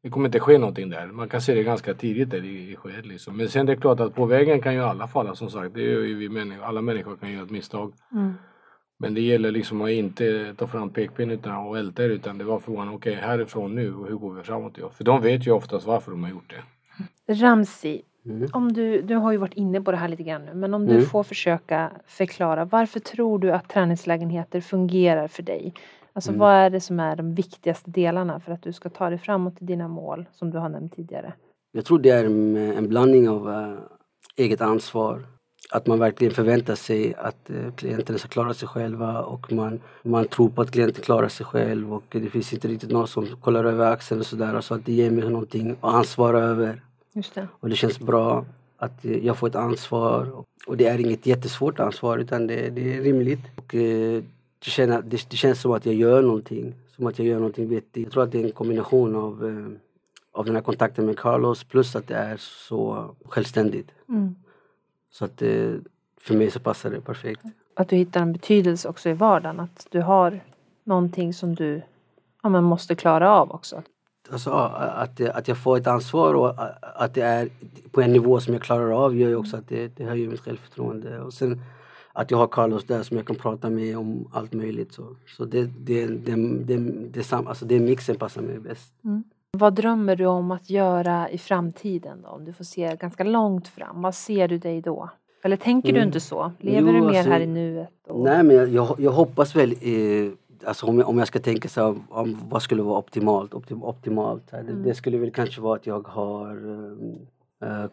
det 0.05 0.11
kommer 0.11 0.25
inte 0.25 0.39
ske 0.39 0.57
någonting 0.57 0.89
där. 0.89 1.07
Man 1.07 1.29
kan 1.29 1.41
se 1.41 1.53
det 1.53 1.63
ganska 1.63 1.93
tidigt 1.93 2.29
där 2.29 2.45
i, 2.45 2.71
i 2.71 2.75
skedet 2.75 3.05
liksom. 3.05 3.37
Men 3.37 3.49
sen 3.49 3.65
det 3.65 3.71
är 3.71 3.75
klart 3.75 3.99
att 3.99 4.15
på 4.15 4.25
vägen 4.25 4.61
kan 4.61 4.73
ju 4.73 4.83
alla 4.83 5.07
falla 5.07 5.35
som 5.35 5.49
sagt. 5.49 5.73
Det 5.73 5.81
är 5.81 5.99
ju 6.05 6.15
vi 6.15 6.29
människor, 6.29 6.63
alla 6.63 6.81
människor 6.81 7.15
kan 7.15 7.31
göra 7.31 7.43
ett 7.43 7.51
misstag. 7.51 7.93
Mm. 8.11 8.33
Men 8.99 9.13
det 9.13 9.21
gäller 9.21 9.51
liksom 9.51 9.81
att 9.81 9.89
inte 9.89 10.53
ta 10.57 10.67
fram 10.67 10.89
pekpinnen 10.89 11.39
och 11.67 11.77
älta 11.77 12.01
det 12.03 12.13
utan 12.13 12.37
det 12.37 12.43
var 12.43 12.59
frågan 12.59 12.87
okej 12.87 13.13
okay, 13.13 13.27
härifrån 13.27 13.75
nu 13.75 13.95
och 13.95 14.07
hur 14.07 14.15
går 14.15 14.33
vi 14.33 14.43
framåt? 14.43 14.77
För 14.93 15.03
de 15.03 15.21
vet 15.21 15.47
ju 15.47 15.51
oftast 15.51 15.87
varför 15.87 16.11
de 16.11 16.23
har 16.23 16.29
gjort 16.29 16.53
det. 17.27 17.33
Ramsi, 17.33 18.01
mm. 18.25 18.49
om 18.53 18.73
du, 18.73 19.01
du 19.01 19.15
har 19.15 19.31
ju 19.31 19.37
varit 19.37 19.53
inne 19.53 19.81
på 19.81 19.91
det 19.91 19.97
här 19.97 20.07
lite 20.07 20.23
grann 20.23 20.45
nu 20.45 20.53
men 20.53 20.73
om 20.73 20.83
mm. 20.83 20.95
du 20.95 21.05
får 21.05 21.23
försöka 21.23 21.91
förklara 22.07 22.65
varför 22.65 22.99
tror 22.99 23.39
du 23.39 23.51
att 23.51 23.69
träningslägenheter 23.69 24.61
fungerar 24.61 25.27
för 25.27 25.43
dig? 25.43 25.73
Alltså 26.15 26.29
mm. 26.29 26.39
vad 26.39 26.53
är 26.53 26.69
det 26.69 26.79
som 26.79 26.99
är 26.99 27.15
de 27.15 27.33
viktigaste 27.33 27.91
delarna 27.91 28.39
för 28.39 28.51
att 28.51 28.61
du 28.61 28.73
ska 28.73 28.89
ta 28.89 29.09
dig 29.09 29.19
framåt 29.19 29.57
till 29.57 29.65
dina 29.65 29.87
mål 29.87 30.25
som 30.33 30.51
du 30.51 30.57
har 30.57 30.69
nämnt 30.69 30.95
tidigare? 30.95 31.33
Jag 31.71 31.85
tror 31.85 31.99
det 31.99 32.09
är 32.09 32.25
en, 32.25 32.89
blandning 32.89 33.29
av 33.29 33.49
äh, 33.49 33.79
eget 34.35 34.61
ansvar, 34.61 35.25
att 35.71 35.87
man 35.87 35.99
verkligen 35.99 36.33
förväntar 36.33 36.75
sig 36.75 37.15
att 37.15 37.49
äh, 37.49 37.73
klienterna 37.75 38.17
ska 38.17 38.27
klara 38.27 38.53
sig 38.53 38.67
själva 38.67 39.21
och 39.21 39.51
man, 39.51 39.81
man 40.03 40.27
tror 40.27 40.49
på 40.49 40.61
att 40.61 40.71
klienten 40.71 41.03
klarar 41.03 41.27
sig 41.27 41.45
själv 41.45 41.93
och 41.93 42.03
det 42.09 42.29
finns 42.29 42.53
inte 42.53 42.67
riktigt 42.67 42.91
någon 42.91 43.07
som 43.07 43.27
kollar 43.41 43.63
över 43.63 43.91
axeln 43.91 44.19
och 44.19 44.25
sådär. 44.25 44.61
Så 44.61 44.73
att 44.73 44.85
det 44.85 44.93
ger 44.93 45.11
mig 45.11 45.29
någonting 45.29 45.71
att 45.71 45.93
ansvara 45.93 46.39
över. 46.39 46.81
Just 47.13 47.35
det. 47.35 47.47
Och 47.59 47.69
det 47.69 47.75
känns 47.75 47.99
bra 47.99 48.45
att 48.77 49.05
äh, 49.05 49.25
jag 49.25 49.37
får 49.37 49.47
ett 49.47 49.55
ansvar. 49.55 50.43
Och 50.67 50.77
det 50.77 50.85
är 50.85 50.99
inget 50.99 51.25
jättesvårt 51.25 51.79
ansvar 51.79 52.17
utan 52.17 52.47
det, 52.47 52.69
det 52.69 52.97
är 52.97 53.01
rimligt. 53.01 53.41
Och, 53.55 53.75
det, 54.59 54.69
känner, 54.71 55.01
det, 55.01 55.29
det, 55.29 55.37
känns 55.37 55.61
som 55.61 55.71
att 55.71 55.85
jag 55.85 55.95
gör 55.95 56.21
någonting. 56.21 56.75
Som 56.95 57.07
att 57.07 57.19
jag 57.19 57.27
gör 57.27 57.35
någonting 57.35 57.69
vettigt. 57.69 58.03
Jag 58.03 58.11
tror 58.11 58.23
att 58.23 58.31
det 58.31 58.39
är 58.39 58.45
en 58.45 58.51
kombination 58.51 59.15
av, 59.15 59.45
eh, 59.45 59.77
av 60.31 60.45
den 60.45 60.55
här 60.55 60.61
kontakten 60.61 61.05
med 61.05 61.19
Carlos 61.19 61.63
plus 61.63 61.95
att 61.95 62.07
det 62.07 62.15
är 62.15 62.37
så 62.37 63.15
självständigt. 63.25 63.91
Mm. 64.09 64.35
Så 65.11 65.25
att 65.25 65.41
eh, 65.41 65.73
för 66.21 66.33
mig 66.33 66.51
så 66.51 66.59
passar 66.59 66.89
det 66.89 67.01
perfekt. 67.01 67.41
Att 67.73 67.89
du 67.89 67.95
hittar 67.95 68.21
en 68.21 68.33
betydelse 68.33 68.89
också 68.89 69.09
i 69.09 69.13
vardagen. 69.13 69.59
Att 69.59 69.87
du 69.89 70.01
har 70.01 70.39
någonting 70.83 71.33
som 71.33 71.55
du 71.55 71.81
ja, 72.43 72.49
men 72.49 72.63
måste 72.63 72.95
klara 72.95 73.31
av 73.31 73.51
också. 73.51 73.83
Alltså, 74.31 74.51
att, 74.51 75.21
att 75.21 75.47
jag 75.47 75.57
får 75.57 75.77
ett 75.77 75.87
ansvar 75.87 76.33
och 76.33 76.53
att 76.81 77.13
det 77.13 77.21
är 77.21 77.49
på 77.91 78.01
en 78.01 78.13
nivå 78.13 78.39
som 78.39 78.53
jag 78.53 78.63
klarar 78.63 78.91
av 79.05 79.15
gör 79.15 79.29
ju 79.29 79.35
också 79.35 79.57
att 79.57 79.67
det, 79.67 79.87
det 79.87 80.03
höjer 80.03 80.29
mitt 80.29 80.39
självförtroende. 80.39 81.19
Och 81.19 81.33
sen 81.33 81.61
att 82.15 82.31
jag 82.31 82.37
har 82.37 82.47
Carlos 82.47 82.83
där 82.83 83.03
som 83.03 83.17
jag 83.17 83.25
kan 83.25 83.35
prata 83.35 83.69
med 83.69 83.97
om 83.97 84.29
allt 84.31 84.53
möjligt. 84.53 84.93
Så, 84.93 85.15
så 85.37 85.45
det, 85.45 85.69
det, 85.79 86.07
det, 86.07 86.35
det, 86.63 86.77
det, 87.09 87.23
sam, 87.23 87.47
alltså 87.47 87.65
det 87.65 87.79
mixen 87.79 88.15
passar 88.15 88.41
mig 88.41 88.59
bäst. 88.59 89.03
Mm. 89.03 89.23
Vad 89.51 89.73
drömmer 89.75 90.15
du 90.15 90.25
om 90.25 90.51
att 90.51 90.69
göra 90.69 91.29
i 91.29 91.37
framtiden 91.37 92.21
då? 92.21 92.29
Om 92.29 92.45
du 92.45 92.53
får 92.53 92.63
se 92.63 92.95
ganska 92.95 93.23
långt 93.23 93.67
fram, 93.67 94.01
vad 94.01 94.15
ser 94.15 94.47
du 94.47 94.57
dig 94.57 94.81
då? 94.81 95.09
Eller 95.43 95.57
tänker 95.57 95.89
mm. 95.89 95.99
du 95.99 96.07
inte 96.07 96.19
så? 96.19 96.51
Lever 96.59 96.93
jo, 96.93 96.99
du 96.99 97.01
mer 97.01 97.17
alltså, 97.17 97.31
här 97.31 97.39
i 97.39 97.47
nuet? 97.47 97.89
Och... 98.07 98.23
Nej 98.23 98.43
men 98.43 98.55
jag, 98.55 98.69
jag, 98.69 98.95
jag 98.99 99.11
hoppas 99.11 99.55
väl 99.55 99.71
eh, 99.71 100.31
Alltså 100.65 100.85
om 100.85 100.99
jag, 100.99 101.09
om 101.09 101.17
jag 101.17 101.27
ska 101.27 101.39
tänka 101.39 101.69
så 101.69 101.81
här, 101.81 101.95
om 102.09 102.37
vad 102.49 102.61
skulle 102.61 102.81
vara 102.81 102.97
optimalt? 102.97 103.53
Optim, 103.53 103.83
optimalt 103.83 104.53
mm. 104.53 104.65
det, 104.65 104.89
det, 104.89 104.95
skulle 104.95 105.17
väl 105.17 105.31
kanske 105.31 105.61
vara 105.61 105.75
att 105.75 105.87
jag 105.87 106.07
har 106.07 106.65
um, 106.65 107.27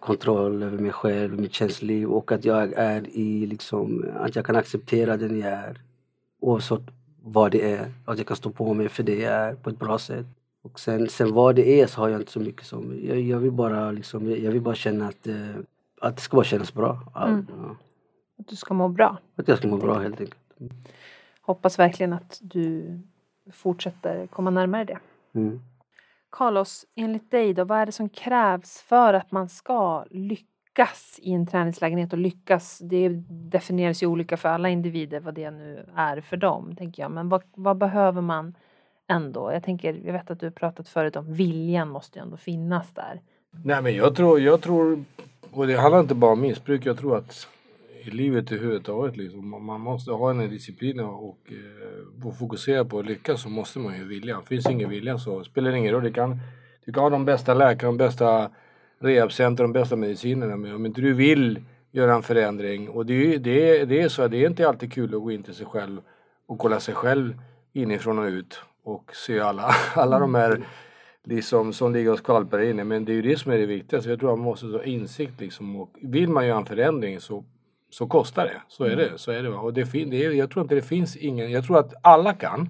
kontroll 0.00 0.62
över 0.62 0.78
mig 0.78 0.92
själv, 0.92 1.40
mitt 1.40 1.52
känsloliv 1.52 2.12
och 2.12 2.32
att 2.32 2.44
jag 2.44 2.72
är 2.72 3.06
i 3.08 3.46
liksom, 3.46 4.04
att 4.16 4.36
jag 4.36 4.46
kan 4.46 4.56
acceptera 4.56 5.16
den 5.16 5.38
jag 5.38 5.52
är. 5.52 5.80
Oavsett 6.40 6.82
vad 7.22 7.52
det 7.52 7.72
är. 7.72 7.92
Att 8.04 8.18
jag 8.18 8.26
kan 8.26 8.36
stå 8.36 8.50
på 8.50 8.74
mig 8.74 8.88
för 8.88 9.02
det 9.02 9.16
jag 9.16 9.32
är 9.32 9.54
på 9.54 9.70
ett 9.70 9.78
bra 9.78 9.98
sätt. 9.98 10.26
Och 10.62 10.80
sen, 10.80 11.08
sen 11.08 11.32
vad 11.32 11.56
det 11.56 11.80
är 11.80 11.86
så 11.86 12.00
har 12.00 12.08
jag 12.08 12.20
inte 12.20 12.32
så 12.32 12.40
mycket 12.40 12.66
som, 12.66 13.00
jag, 13.02 13.20
jag 13.20 13.38
vill 13.38 13.52
bara 13.52 13.92
liksom, 13.92 14.30
jag 14.30 14.52
vill 14.52 14.60
bara 14.60 14.74
känna 14.74 15.08
att, 15.08 15.26
eh, 15.26 15.56
att 16.00 16.16
det 16.16 16.22
ska 16.22 16.36
bara 16.36 16.44
kännas 16.44 16.74
bra. 16.74 17.12
Mm. 17.16 17.46
Ja. 17.48 17.76
Att 18.38 18.48
du 18.48 18.56
ska 18.56 18.74
må 18.74 18.88
bra? 18.88 19.18
Att 19.36 19.48
jag 19.48 19.58
ska 19.58 19.68
må 19.68 19.76
bra 19.76 19.98
helt 19.98 20.20
enkelt. 20.20 20.38
Hoppas 21.40 21.78
verkligen 21.78 22.12
att 22.12 22.38
du 22.42 22.98
fortsätter 23.52 24.26
komma 24.26 24.50
närmare 24.50 24.84
det. 24.84 24.98
Mm. 25.32 25.60
Carlos, 26.32 26.84
enligt 26.94 27.30
dig 27.30 27.54
då, 27.54 27.64
vad 27.64 27.78
är 27.78 27.86
det 27.86 27.92
som 27.92 28.08
krävs 28.08 28.80
för 28.80 29.14
att 29.14 29.32
man 29.32 29.48
ska 29.48 30.04
lyckas 30.10 31.18
i 31.22 31.32
en 31.32 31.46
träningslägenhet 31.46 32.12
och 32.12 32.18
lyckas? 32.18 32.78
Det 32.78 33.08
definieras 33.28 34.02
ju 34.02 34.06
olika 34.06 34.36
för 34.36 34.48
alla 34.48 34.68
individer 34.68 35.20
vad 35.20 35.34
det 35.34 35.50
nu 35.50 35.86
är 35.96 36.20
för 36.20 36.36
dem, 36.36 36.76
tänker 36.76 37.02
jag. 37.02 37.10
Men 37.10 37.28
vad, 37.28 37.42
vad 37.54 37.78
behöver 37.78 38.20
man 38.20 38.54
ändå? 39.08 39.52
Jag 39.52 39.62
tänker, 39.62 40.00
jag 40.04 40.12
vet 40.12 40.30
att 40.30 40.40
du 40.40 40.46
har 40.46 40.50
pratat 40.50 40.88
förut 40.88 41.16
om 41.16 41.34
viljan 41.34 41.88
måste 41.88 42.18
ju 42.18 42.22
ändå 42.22 42.36
finnas 42.36 42.94
där. 42.94 43.20
Nej 43.64 43.82
men 43.82 43.94
jag 43.94 44.16
tror, 44.16 44.40
jag 44.40 44.60
tror, 44.60 45.04
och 45.50 45.66
det 45.66 45.76
handlar 45.76 46.00
inte 46.00 46.14
bara 46.14 46.32
om 46.32 46.40
missbruk, 46.40 46.86
jag 46.86 46.98
tror 46.98 47.16
att 47.16 47.48
i 48.06 48.10
livet 48.10 48.52
överhuvudtaget. 48.52 49.16
Liksom. 49.16 49.64
Man 49.66 49.80
måste 49.80 50.10
ha 50.10 50.30
en 50.30 50.50
disciplin 50.50 51.00
och, 51.00 51.38
eh, 51.48 52.26
och 52.26 52.38
fokusera 52.38 52.84
på 52.84 52.98
att 52.98 53.06
lyckas 53.06 53.42
så 53.42 53.48
måste 53.48 53.78
man 53.78 53.98
ju 53.98 54.04
vilja. 54.04 54.40
Finns 54.46 54.70
ingen 54.70 54.90
vilja 54.90 55.18
så 55.18 55.44
spelar 55.44 55.70
det 55.70 55.78
ingen 55.78 55.92
roll. 55.92 56.02
Du 56.02 56.12
kan, 56.12 56.40
du 56.84 56.92
kan 56.92 57.02
ha 57.02 57.10
de 57.10 57.24
bästa 57.24 57.54
läkarna, 57.54 57.92
de 57.92 57.96
bästa 57.96 58.50
rehabcenter, 58.98 59.64
de 59.64 59.72
bästa 59.72 59.96
medicinerna 59.96 60.56
men 60.56 60.74
om 60.74 60.86
inte 60.86 61.00
du 61.00 61.12
vill 61.12 61.60
göra 61.90 62.14
en 62.14 62.22
förändring 62.22 62.88
och 62.88 63.06
det, 63.06 63.38
det, 63.38 63.84
det 63.84 64.00
är 64.00 64.08
så 64.08 64.28
det 64.28 64.36
är 64.36 64.46
inte 64.46 64.68
alltid 64.68 64.92
kul 64.92 65.14
att 65.14 65.22
gå 65.22 65.30
in 65.30 65.42
till 65.42 65.54
sig 65.54 65.66
själv 65.66 66.00
och 66.46 66.58
kolla 66.58 66.80
sig 66.80 66.94
själv 66.94 67.34
inifrån 67.72 68.18
och 68.18 68.24
ut 68.24 68.60
och 68.84 69.16
se 69.16 69.40
alla, 69.40 69.70
alla 69.94 70.18
de 70.18 70.34
här 70.34 70.66
liksom, 71.24 71.72
som 71.72 71.92
ligger 71.92 72.12
och 72.12 72.18
skvalpar 72.18 72.60
inne. 72.60 72.84
Men 72.84 73.04
det 73.04 73.12
är 73.12 73.14
ju 73.14 73.22
det 73.22 73.38
som 73.38 73.52
är 73.52 73.58
det 73.58 73.66
viktigaste. 73.66 74.10
Jag 74.10 74.20
tror 74.20 74.36
man 74.36 74.44
måste 74.44 74.66
ha 74.66 74.84
insikt 74.84 75.40
liksom. 75.40 75.76
Och 75.76 75.90
vill 76.02 76.28
man 76.28 76.46
göra 76.46 76.58
en 76.58 76.66
förändring 76.66 77.20
så 77.20 77.44
så 77.92 78.06
kostar 78.06 78.44
det. 78.44 78.62
Så 78.68 78.84
är 78.84 78.96
det. 78.96 79.06
Mm. 79.06 79.18
Så 79.18 79.30
är 79.30 79.42
det. 79.42 79.48
Och 79.48 79.74
det, 79.74 79.92
det 79.92 80.24
är, 80.24 80.30
jag 80.30 80.50
tror 80.50 80.62
inte 80.62 80.74
det 80.74 80.82
finns 80.82 81.16
ingen, 81.16 81.50
jag 81.50 81.64
tror 81.64 81.78
att 81.78 81.94
alla 82.02 82.32
kan. 82.34 82.68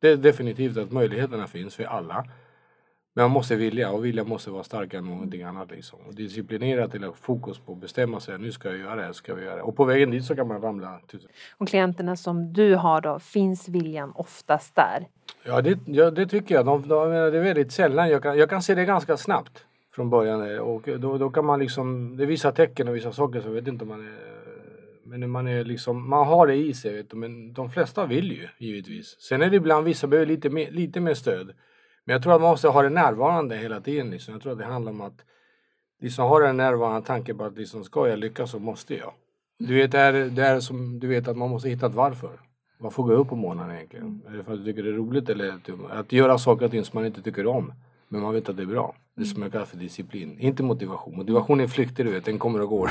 Det 0.00 0.08
är 0.08 0.16
definitivt 0.16 0.76
att 0.76 0.92
möjligheterna 0.92 1.46
finns 1.46 1.74
för 1.74 1.84
alla. 1.84 2.24
Men 3.14 3.22
man 3.24 3.30
måste 3.30 3.56
vilja 3.56 3.90
och 3.90 4.04
vilja 4.04 4.24
måste 4.24 4.50
vara 4.50 4.62
starkare 4.62 4.98
än 4.98 5.06
någonting 5.06 5.42
annat. 5.42 5.70
Liksom. 5.70 5.98
Och 6.08 6.14
disciplinerat 6.14 6.94
eller 6.94 7.12
fokus 7.12 7.58
på 7.58 7.72
att 7.72 7.78
bestämma 7.78 8.20
sig. 8.20 8.38
Nu 8.38 8.52
ska 8.52 8.68
jag 8.68 8.78
göra 8.78 9.06
det, 9.06 9.14
ska 9.14 9.34
vi 9.34 9.44
göra 9.44 9.56
det. 9.56 9.62
Och 9.62 9.76
på 9.76 9.84
vägen 9.84 10.10
dit 10.10 10.24
så 10.24 10.36
kan 10.36 10.48
man 10.48 10.60
ramla. 10.60 11.00
Och 11.58 11.68
klienterna 11.68 12.16
som 12.16 12.52
du 12.52 12.74
har 12.74 13.00
då, 13.00 13.18
finns 13.18 13.68
viljan 13.68 14.12
oftast 14.14 14.74
där? 14.74 15.06
Ja 15.44 15.60
det, 15.60 15.78
ja, 15.86 16.10
det 16.10 16.26
tycker 16.26 16.54
jag. 16.54 16.66
De, 16.66 16.88
de, 16.88 17.10
det 17.10 17.38
är 17.38 17.42
väldigt 17.42 17.72
sällan. 17.72 18.10
Jag 18.10 18.22
kan, 18.22 18.38
jag 18.38 18.50
kan 18.50 18.62
se 18.62 18.74
det 18.74 18.84
ganska 18.84 19.16
snabbt 19.16 19.64
från 19.94 20.10
början. 20.10 20.58
Och 20.58 20.88
då, 20.98 21.18
då 21.18 21.30
kan 21.30 21.44
man 21.44 21.60
liksom, 21.60 22.16
det 22.16 22.22
är 22.22 22.26
vissa 22.26 22.52
tecken 22.52 22.88
och 22.88 22.96
vissa 22.96 23.12
saker 23.12 23.40
så 23.40 23.48
jag 23.48 23.54
vet 23.54 23.68
inte 23.68 23.84
om 23.84 23.88
man 23.88 24.06
är 24.06 24.27
men 25.08 25.30
man, 25.30 25.48
är 25.48 25.64
liksom, 25.64 26.08
man 26.08 26.26
har 26.26 26.46
det 26.46 26.54
i 26.54 26.74
sig, 26.74 26.96
vet 26.96 27.10
du, 27.10 27.16
men 27.16 27.52
de 27.52 27.70
flesta 27.70 28.06
vill 28.06 28.32
ju 28.32 28.48
givetvis. 28.58 29.16
Sen 29.20 29.42
är 29.42 29.50
det 29.50 29.56
ibland 29.56 29.84
vissa 29.84 30.06
behöver 30.06 30.26
lite 30.26 30.50
mer, 30.50 30.70
lite 30.70 31.00
mer 31.00 31.14
stöd. 31.14 31.46
Men 32.04 32.12
jag 32.12 32.22
tror 32.22 32.34
att 32.34 32.40
man 32.40 32.50
måste 32.50 32.68
ha 32.68 32.82
det 32.82 32.88
närvarande 32.88 33.56
hela 33.56 33.80
tiden. 33.80 34.10
Liksom. 34.10 34.34
Jag 34.34 34.42
tror 34.42 34.52
att 34.52 34.58
det 34.58 34.64
handlar 34.64 34.92
om 34.92 35.00
att 35.00 35.24
liksom 36.00 36.24
ha 36.24 36.38
den 36.38 36.56
närvarande 36.56 37.06
tanken 37.06 37.38
på 37.38 37.44
att 37.44 37.58
liksom, 37.58 37.84
ska 37.84 38.08
jag 38.08 38.18
lyckas 38.18 38.50
så 38.50 38.58
måste 38.58 38.94
jag. 38.94 39.12
Du 39.58 39.74
vet, 39.74 39.92
det 39.92 39.98
är, 39.98 40.12
det 40.12 40.46
är 40.46 40.60
som 40.60 41.00
du 41.00 41.06
vet 41.06 41.28
att 41.28 41.36
man 41.36 41.50
måste 41.50 41.68
hitta 41.68 41.86
ett 41.86 41.94
varför. 41.94 42.40
Varför 42.78 43.02
går 43.02 43.12
jag 43.12 43.20
upp 43.20 43.28
på 43.28 43.36
morgonen 43.36 43.76
egentligen? 43.76 44.22
Är 44.28 44.36
det 44.36 44.44
för 44.44 44.52
att 44.52 44.58
du 44.58 44.64
tycker 44.64 44.82
det 44.82 44.88
är 44.88 44.94
roligt 44.94 45.28
eller 45.28 45.48
att, 45.48 45.90
att 45.90 46.12
göra 46.12 46.38
saker 46.38 46.64
och 46.64 46.70
ting 46.70 46.84
som 46.84 46.98
man 46.98 47.06
inte 47.06 47.22
tycker 47.22 47.46
om? 47.46 47.72
Men 48.08 48.20
man 48.20 48.34
vet 48.34 48.48
att 48.48 48.56
det 48.56 48.62
är 48.62 48.66
bra. 48.66 48.94
Det 49.16 49.24
som 49.24 49.42
jag 49.42 49.52
kallar 49.52 49.64
för 49.64 49.76
disciplin. 49.76 50.36
Inte 50.38 50.62
motivation. 50.62 51.16
Motivation 51.16 51.60
är 51.60 51.66
flyktig 51.66 52.06
du 52.06 52.12
vet, 52.12 52.24
den 52.24 52.38
kommer 52.38 52.60
och 52.60 52.68
går. 52.68 52.90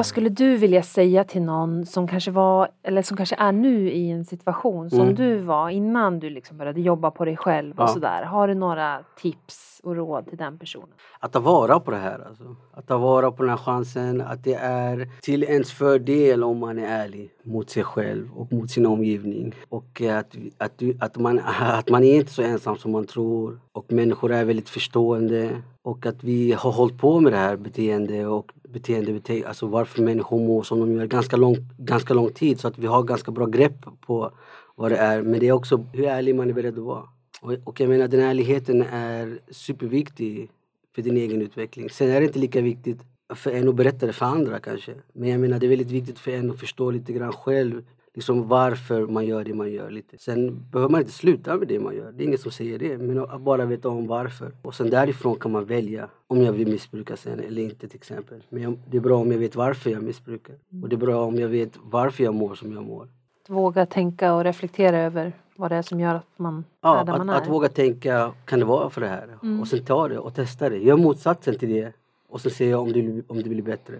Vad 0.00 0.06
skulle 0.06 0.28
du 0.28 0.56
vilja 0.56 0.82
säga 0.82 1.24
till 1.24 1.42
någon 1.42 1.86
som 1.86 2.08
kanske 2.08 2.30
var, 2.30 2.68
eller 2.82 3.02
som 3.02 3.16
kanske 3.16 3.36
är 3.38 3.52
nu 3.52 3.90
i 3.90 4.10
en 4.10 4.24
situation 4.24 4.90
som 4.90 5.00
Mm. 5.00 5.14
du 5.14 5.38
var 5.38 5.68
innan 5.70 6.18
du 6.18 6.30
liksom 6.30 6.58
började 6.58 6.80
jobba 6.80 7.10
på 7.10 7.24
dig 7.24 7.36
själv 7.36 7.74
och 7.78 7.82
Ja. 7.82 7.88
sådär. 7.88 8.22
Har 8.22 8.48
du 8.48 8.54
några 8.54 8.98
tips 9.16 9.80
och 9.84 9.96
råd 9.96 10.26
till 10.28 10.38
den 10.38 10.58
personen? 10.58 10.88
Att 11.18 11.32
ta 11.32 11.40
vara 11.40 11.80
på 11.80 11.90
det 11.90 11.96
här. 11.96 12.24
Alltså. 12.28 12.56
Att 12.74 12.86
ta 12.86 12.98
vara 12.98 13.30
på 13.32 13.42
den 13.42 13.50
här 13.50 13.56
chansen. 13.56 14.20
Att 14.20 14.44
det 14.44 14.54
är 14.54 15.08
till 15.22 15.42
ens 15.44 15.72
fördel 15.72 16.44
om 16.44 16.58
man 16.58 16.78
är 16.78 16.86
ärlig 17.04 17.30
mot 17.44 17.70
sig 17.70 17.84
själv 17.84 18.28
och 18.36 18.52
mot 18.52 18.70
sin 18.70 18.86
omgivning. 18.86 19.54
Och 19.68 20.02
eh, 20.02 20.18
att, 20.18 20.36
att, 20.58 20.82
att, 21.00 21.16
man, 21.16 21.40
att 21.60 21.90
man 21.90 22.04
är 22.04 22.16
inte 22.16 22.32
så 22.32 22.42
ensam 22.42 22.76
som 22.76 22.92
man 22.92 23.04
tror. 23.06 23.60
Och 23.72 23.92
människor 23.92 24.32
är 24.32 24.44
väldigt 24.44 24.68
förstående. 24.68 25.50
Och 25.82 26.06
att 26.06 26.24
vi 26.24 26.52
har 26.52 26.72
hållit 26.72 26.98
på 26.98 27.20
med 27.20 27.32
det 27.32 27.36
här 27.36 27.56
beteende 27.56 28.26
och 28.26 28.52
beteende, 28.68 29.12
beteende 29.12 29.48
alltså 29.48 29.66
varför 29.66 30.02
människor 30.02 30.38
mår 30.38 30.62
som 30.62 30.80
de 30.80 30.94
gör 30.94 31.06
ganska 31.06 31.36
lång, 31.36 31.56
ganska 31.78 32.14
lång 32.14 32.32
tid. 32.32 32.60
Så 32.60 32.68
att 32.68 32.78
vi 32.78 32.86
har 32.86 33.02
ganska 33.02 33.30
bra 33.30 33.46
grepp 33.46 33.86
på 34.00 34.32
vad 34.76 34.90
det 34.90 34.96
är. 34.96 35.22
Men 35.22 35.40
det 35.40 35.48
är 35.48 35.52
också 35.52 35.84
hur 35.92 36.04
ärlig 36.04 36.34
man 36.34 36.50
är 36.50 36.54
beredd 36.54 36.78
att 36.78 36.84
vara. 36.84 37.04
Och, 37.40 37.54
och 37.64 37.80
jag 37.80 37.88
menar 37.88 38.08
den 38.08 38.20
ärligheten 38.20 38.82
är 38.82 39.38
superviktig 39.50 40.50
för 40.94 41.02
din 41.02 41.16
egen 41.16 41.42
utveckling. 41.42 41.90
Sen 41.90 42.10
är 42.10 42.20
det 42.20 42.26
inte 42.26 42.38
lika 42.38 42.60
viktigt 42.60 43.00
för 43.34 43.50
en 43.50 43.68
att 43.68 43.74
berätta 43.74 44.06
det 44.06 44.12
för 44.12 44.26
andra 44.26 44.60
kanske. 44.60 44.94
Men 45.12 45.28
jag 45.28 45.40
menar 45.40 45.58
det 45.58 45.66
är 45.66 45.68
väldigt 45.68 45.90
viktigt 45.90 46.18
för 46.18 46.30
en 46.30 46.50
att 46.50 46.60
förstå 46.60 46.90
lite 46.90 47.12
grann 47.12 47.32
själv 47.32 47.82
liksom 48.14 48.48
varför 48.48 49.06
man 49.06 49.26
gör 49.26 49.44
det 49.44 49.54
man 49.54 49.72
gör. 49.72 49.90
lite. 49.90 50.18
Sen 50.18 50.66
behöver 50.70 50.90
man 50.90 51.00
inte 51.00 51.12
sluta 51.12 51.56
med 51.56 51.68
det 51.68 51.78
man 51.80 51.96
gör. 51.96 52.12
Det 52.12 52.22
är 52.22 52.26
ingen 52.26 52.38
som 52.38 52.52
säger 52.52 52.78
det. 52.78 52.98
Men 52.98 53.18
att 53.18 53.40
bara 53.40 53.64
veta 53.64 53.88
om 53.88 54.06
varför. 54.06 54.52
Och 54.62 54.74
sen 54.74 54.90
därifrån 54.90 55.36
kan 55.36 55.52
man 55.52 55.64
välja 55.64 56.08
om 56.26 56.42
jag 56.42 56.52
vill 56.52 56.68
missbruka 56.68 57.16
sen 57.16 57.40
eller 57.40 57.62
inte 57.62 57.88
till 57.88 57.96
exempel. 57.96 58.42
Men 58.48 58.62
jag, 58.62 58.78
det 58.90 58.96
är 58.96 59.00
bra 59.00 59.18
om 59.18 59.32
jag 59.32 59.38
vet 59.38 59.56
varför 59.56 59.90
jag 59.90 60.02
missbrukar. 60.02 60.56
Och 60.82 60.88
det 60.88 60.96
är 60.96 60.98
bra 60.98 61.24
om 61.24 61.36
jag 61.36 61.48
vet 61.48 61.78
varför 61.82 62.24
jag 62.24 62.34
mår 62.34 62.54
som 62.54 62.72
jag 62.72 62.84
mår. 62.84 63.08
Att 63.44 63.50
våga 63.50 63.86
tänka 63.86 64.34
och 64.34 64.44
reflektera 64.44 64.98
över 64.98 65.32
vad 65.56 65.70
det 65.70 65.76
är 65.76 65.82
som 65.82 66.00
gör 66.00 66.14
att 66.14 66.26
man 66.38 66.64
Ja, 66.80 67.00
är 67.00 67.04
där 67.04 67.12
att, 67.12 67.18
man 67.18 67.28
är. 67.28 67.34
att 67.34 67.48
våga 67.48 67.68
tänka, 67.68 68.32
kan 68.44 68.58
det 68.58 68.64
vara 68.64 68.90
för 68.90 69.00
det 69.00 69.08
här? 69.08 69.28
Mm. 69.42 69.60
Och 69.60 69.68
sen 69.68 69.84
ta 69.84 70.08
det 70.08 70.18
och 70.18 70.34
testa 70.34 70.68
det. 70.68 70.78
Gör 70.78 70.96
motsatsen 70.96 71.58
till 71.58 71.68
det 71.68 71.92
och 72.28 72.40
sen 72.40 72.50
se 72.50 72.74
om 72.74 72.92
det, 72.92 73.22
om 73.28 73.42
det 73.42 73.48
blir 73.48 73.62
bättre. 73.62 73.94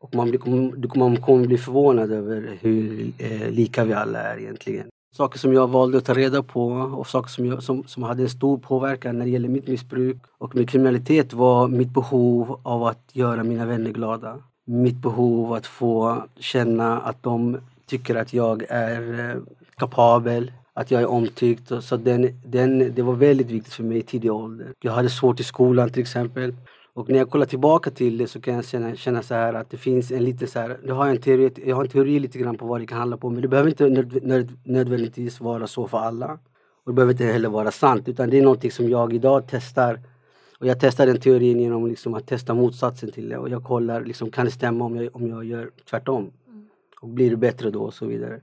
Och 0.00 0.14
man, 0.14 0.28
blir, 0.30 0.38
kommer- 0.40 0.72
du 0.76 0.88
kommer, 0.88 1.08
man 1.08 1.16
kommer 1.22 1.46
bli 1.46 1.58
förvånad 1.58 2.12
över 2.12 2.58
hur 2.60 3.12
eh, 3.18 3.50
lika 3.50 3.84
vi 3.84 3.92
alla 3.92 4.18
är 4.18 4.38
egentligen. 4.38 4.86
Saker 5.16 5.38
som 5.38 5.52
jag 5.52 5.68
valde 5.68 5.98
att 5.98 6.04
ta 6.04 6.14
reda 6.14 6.42
på 6.42 6.66
och 6.68 7.06
saker 7.06 7.28
som, 7.30 7.46
jag, 7.46 7.62
som, 7.62 7.84
som 7.86 8.02
hade 8.02 8.22
en 8.22 8.28
stor 8.28 8.58
påverkan 8.58 9.18
när 9.18 9.24
det 9.24 9.30
gäller 9.30 9.48
mitt 9.48 9.68
missbruk 9.68 10.16
och 10.38 10.56
min 10.56 10.66
kriminalitet 10.66 11.32
var 11.32 11.68
mitt 11.68 11.90
behov 11.94 12.60
av 12.62 12.84
att 12.84 13.02
göra 13.12 13.44
mina 13.44 13.66
vänner 13.66 13.90
glada. 13.90 14.38
Mitt 14.66 14.96
behov 14.96 15.52
att 15.52 15.66
få 15.66 16.22
känna 16.38 16.98
att 17.00 17.22
de 17.22 17.58
tycker 17.86 18.14
att 18.14 18.32
jag 18.32 18.62
är 18.68 19.30
eh, 19.30 19.36
kapabel, 19.76 20.52
att 20.74 20.90
jag 20.90 21.02
är 21.02 21.06
omtyckt. 21.10 21.72
Så 21.80 21.96
den, 21.96 22.40
den, 22.44 22.94
det 22.94 23.02
var 23.02 23.12
väldigt 23.14 23.50
viktigt 23.50 23.72
för 23.74 23.82
mig 23.82 23.98
i 23.98 24.02
tidig 24.02 24.32
ålder. 24.32 24.66
Jag 24.80 24.92
hade 24.92 25.10
svårt 25.10 25.40
i 25.40 25.44
skolan 25.44 25.90
till 25.90 26.02
exempel. 26.02 26.54
Och 26.94 27.08
när 27.08 27.18
jag 27.18 27.30
kollar 27.30 27.46
tillbaka 27.46 27.90
till 27.90 28.18
det 28.18 28.26
så 28.26 28.40
kan 28.40 28.54
jag 28.54 28.64
känna, 28.64 28.96
känna 28.96 29.22
så 29.22 29.34
här 29.34 29.54
att 29.54 29.70
det 29.70 29.76
finns 29.76 30.10
en 30.10 30.24
liten 30.24 30.48
så 30.48 30.58
här, 30.58 30.78
jag 30.86 30.94
har 30.94 31.08
en 31.08 31.20
teori, 31.20 31.52
jag 31.66 31.76
har 31.76 31.84
en 31.84 31.90
teori 31.90 32.18
lite 32.18 32.38
grann 32.38 32.56
på 32.58 32.66
vad 32.66 32.80
det 32.80 32.86
kan 32.86 32.98
handla 32.98 33.16
på 33.16 33.30
men 33.30 33.42
det 33.42 33.48
behöver 33.48 33.70
inte 33.70 33.88
nöd, 33.88 34.22
nöd, 34.22 34.58
nödvändigtvis 34.64 35.40
vara 35.40 35.66
så 35.66 35.86
för 35.86 35.98
alla. 35.98 36.38
Och 36.84 36.92
det 36.92 36.92
behöver 36.92 37.12
inte 37.12 37.24
heller 37.24 37.48
vara 37.48 37.70
sant 37.70 38.08
utan 38.08 38.30
det 38.30 38.38
är 38.38 38.42
någonting 38.42 38.70
som 38.70 38.88
jag 38.88 39.12
idag 39.12 39.44
testar. 39.50 40.00
Och 40.58 40.66
jag 40.66 40.80
testar 40.80 41.06
den 41.06 41.20
teorin 41.20 41.60
genom 41.60 41.86
liksom 41.86 42.14
att 42.14 42.26
testa 42.26 42.54
motsatsen 42.54 43.12
till 43.12 43.28
det 43.28 43.38
och 43.38 43.48
jag 43.48 43.64
kollar 43.64 44.04
liksom, 44.04 44.30
kan 44.30 44.44
det 44.44 44.50
stämma 44.50 44.84
om 44.84 44.96
jag, 44.96 45.16
om 45.16 45.28
jag 45.28 45.44
gör 45.44 45.70
tvärtom? 45.90 46.32
Och 47.00 47.08
blir 47.08 47.30
det 47.30 47.36
bättre 47.36 47.70
då 47.70 47.82
och 47.82 47.94
så 47.94 48.06
vidare. 48.06 48.40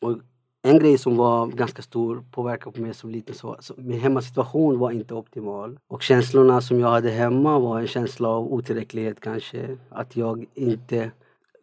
Och 0.00 0.18
en 0.62 0.78
grej 0.78 0.98
som 0.98 1.16
var 1.16 1.46
ganska 1.46 1.82
stor 1.82 2.24
påverkan 2.30 2.72
på 2.72 2.80
mig 2.80 2.94
som 2.94 3.10
liten, 3.10 3.34
så, 3.34 3.56
så 3.60 3.74
min 3.76 4.00
hemmasituation 4.00 4.78
var 4.78 4.90
inte 4.90 5.14
optimal. 5.14 5.78
Och 5.88 6.02
känslorna 6.02 6.60
som 6.60 6.80
jag 6.80 6.90
hade 6.90 7.10
hemma 7.10 7.58
var 7.58 7.80
en 7.80 7.86
känsla 7.86 8.28
av 8.28 8.52
otillräcklighet 8.52 9.20
kanske. 9.20 9.76
Att 9.88 10.16
jag 10.16 10.46
inte 10.54 11.10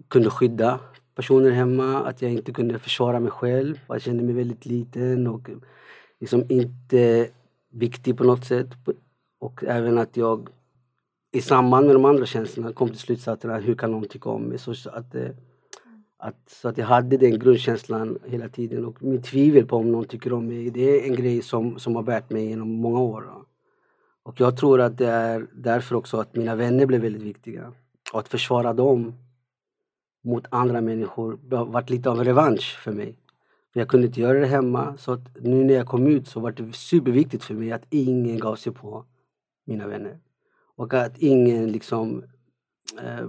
kunde 0.07 0.29
skydda 0.29 0.79
personer 1.15 1.51
hemma, 1.51 2.03
att 2.03 2.21
jag 2.21 2.31
inte 2.31 2.53
kunde 2.53 2.79
försvara 2.79 3.19
mig 3.19 3.31
själv. 3.31 3.79
Jag 3.88 4.01
kände 4.01 4.23
mig 4.23 4.33
väldigt 4.33 4.65
liten 4.65 5.27
och 5.27 5.49
liksom 6.19 6.43
inte 6.49 7.29
viktig 7.71 8.17
på 8.17 8.23
något 8.23 8.45
sätt. 8.45 8.67
Och 9.39 9.63
även 9.63 9.97
att 9.97 10.17
jag 10.17 10.49
i 11.31 11.41
samband 11.41 11.86
med 11.86 11.95
de 11.95 12.05
andra 12.05 12.25
känslorna 12.25 12.73
kom 12.73 12.89
till 12.89 12.99
slutsatsen 12.99 13.51
att 13.51 13.63
hur 13.63 13.75
kan 13.75 13.91
någon 13.91 14.07
tycka 14.07 14.29
om 14.29 14.43
mig? 14.43 14.57
Så 14.57 14.71
att, 14.89 15.15
eh, 15.15 15.29
att, 16.28 16.50
så 16.50 16.68
att 16.68 16.78
jag 16.78 16.86
hade 16.86 17.18
den 17.18 17.40
grundkänslan 17.40 18.20
hela 18.26 18.50
tiden 18.50 18.86
och 18.86 19.04
mitt 19.04 19.24
tvivel 19.24 19.66
på 19.66 19.78
om 19.78 19.92
någon 19.92 20.06
tycker 20.06 20.34
om 20.34 20.48
mig 20.48 20.70
det 20.70 20.82
är 20.82 21.10
en 21.10 21.16
grej 21.16 21.42
som, 21.42 21.80
som 21.80 21.96
har 21.96 22.04
bärt 22.04 22.30
mig 22.30 22.46
genom 22.46 22.70
många 22.70 23.00
år. 23.00 23.46
Och 24.24 24.40
jag 24.40 24.58
tror 24.58 24.82
att 24.82 24.98
det 24.98 25.08
är 25.08 25.48
därför 25.54 25.96
också 25.96 26.18
att 26.18 26.36
mina 26.36 26.56
vänner 26.56 26.86
blev 26.86 27.02
väldigt 27.02 27.22
viktiga. 27.22 27.74
Och 28.13 28.20
att 28.20 28.28
försvara 28.28 28.74
dem 28.74 29.13
mot 30.24 30.46
andra 30.50 30.82
människor 30.82 31.40
har 31.52 31.66
varit 31.66 31.90
lite 31.90 32.10
av 32.10 32.20
en 32.20 32.26
revansch 32.26 32.80
för 32.84 32.92
mig. 32.92 33.18
För 33.74 33.80
jag 33.80 33.88
kunde 33.90 34.08
inte 34.08 34.22
göra 34.22 34.40
det 34.40 34.48
hemma 34.48 34.98
så 34.98 35.12
att 35.12 35.38
nu 35.42 35.63
när 35.63 35.74
jag 35.74 35.88
kom 35.88 36.08
ut 36.08 36.28
så 36.28 36.40
var 36.40 36.52
det 36.52 36.76
superviktigt 36.76 37.44
för 37.44 37.54
mig 37.54 37.72
att 37.72 37.86
ingen 37.90 38.40
gav 38.40 38.56
sig 38.56 38.74
på 38.74 39.06
mina 39.66 39.88
vänner. 39.88 40.20
Och 40.76 40.94
att 40.94 41.18
ingen 41.18 41.72
liksom 41.72 42.24
eh, 43.02 43.28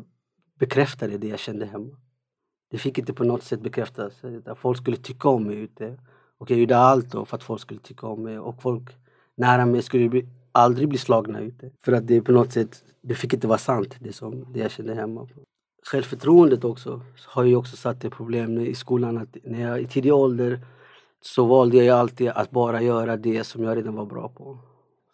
bekräftade 0.58 1.18
det 1.18 1.28
jag 1.28 1.38
kände 1.38 1.66
hemma. 1.66 1.96
Det 2.70 2.78
fick 2.78 2.98
inte 2.98 3.12
på 3.12 3.24
något 3.24 3.42
sätt 3.42 3.60
bekräftas. 3.60 4.12
Att 4.46 4.58
folk 4.58 4.78
skulle 4.78 4.96
tycka 4.96 5.28
om 5.28 5.44
mig 5.44 5.56
ute. 5.56 5.98
Och 6.38 6.50
jag 6.50 6.58
gjorde 6.58 6.78
allt 6.78 7.10
då 7.10 7.24
för 7.24 7.36
att 7.36 7.42
folk 7.42 7.60
skulle 7.60 7.80
tycka 7.80 8.06
om 8.06 8.22
mig. 8.22 8.38
Och 8.38 8.62
folk 8.62 8.96
nära 9.34 9.66
mig 9.66 9.82
skulle 9.82 10.08
bli, 10.08 10.28
aldrig 10.52 10.88
bli 10.88 10.98
slagna 10.98 11.40
ute. 11.40 11.70
För 11.80 11.92
att 11.92 12.06
det 12.06 12.20
på 12.20 12.32
något 12.32 12.52
sätt, 12.52 12.84
det 13.00 13.14
fick 13.14 13.34
inte 13.34 13.46
vara 13.46 13.58
sant 13.58 13.96
det, 14.00 14.12
som, 14.12 14.52
det 14.52 14.60
jag 14.60 14.70
kände 14.70 14.94
hemma. 14.94 15.28
Självförtroendet 15.86 16.64
också 16.64 17.02
har 17.26 17.44
ju 17.44 17.56
också 17.56 17.76
satt 17.76 18.04
ett 18.04 18.12
problem 18.12 18.58
i 18.58 18.74
skolan. 18.74 19.18
Att 19.18 19.36
när 19.44 19.60
jag 19.60 19.80
i 19.80 19.86
tidig 19.86 20.14
ålder 20.14 20.60
så 21.20 21.46
valde 21.46 21.76
jag 21.76 21.98
alltid 21.98 22.28
att 22.28 22.50
bara 22.50 22.82
göra 22.82 23.16
det 23.16 23.44
som 23.44 23.62
jag 23.62 23.76
redan 23.76 23.94
var 23.94 24.06
bra 24.06 24.28
på. 24.28 24.58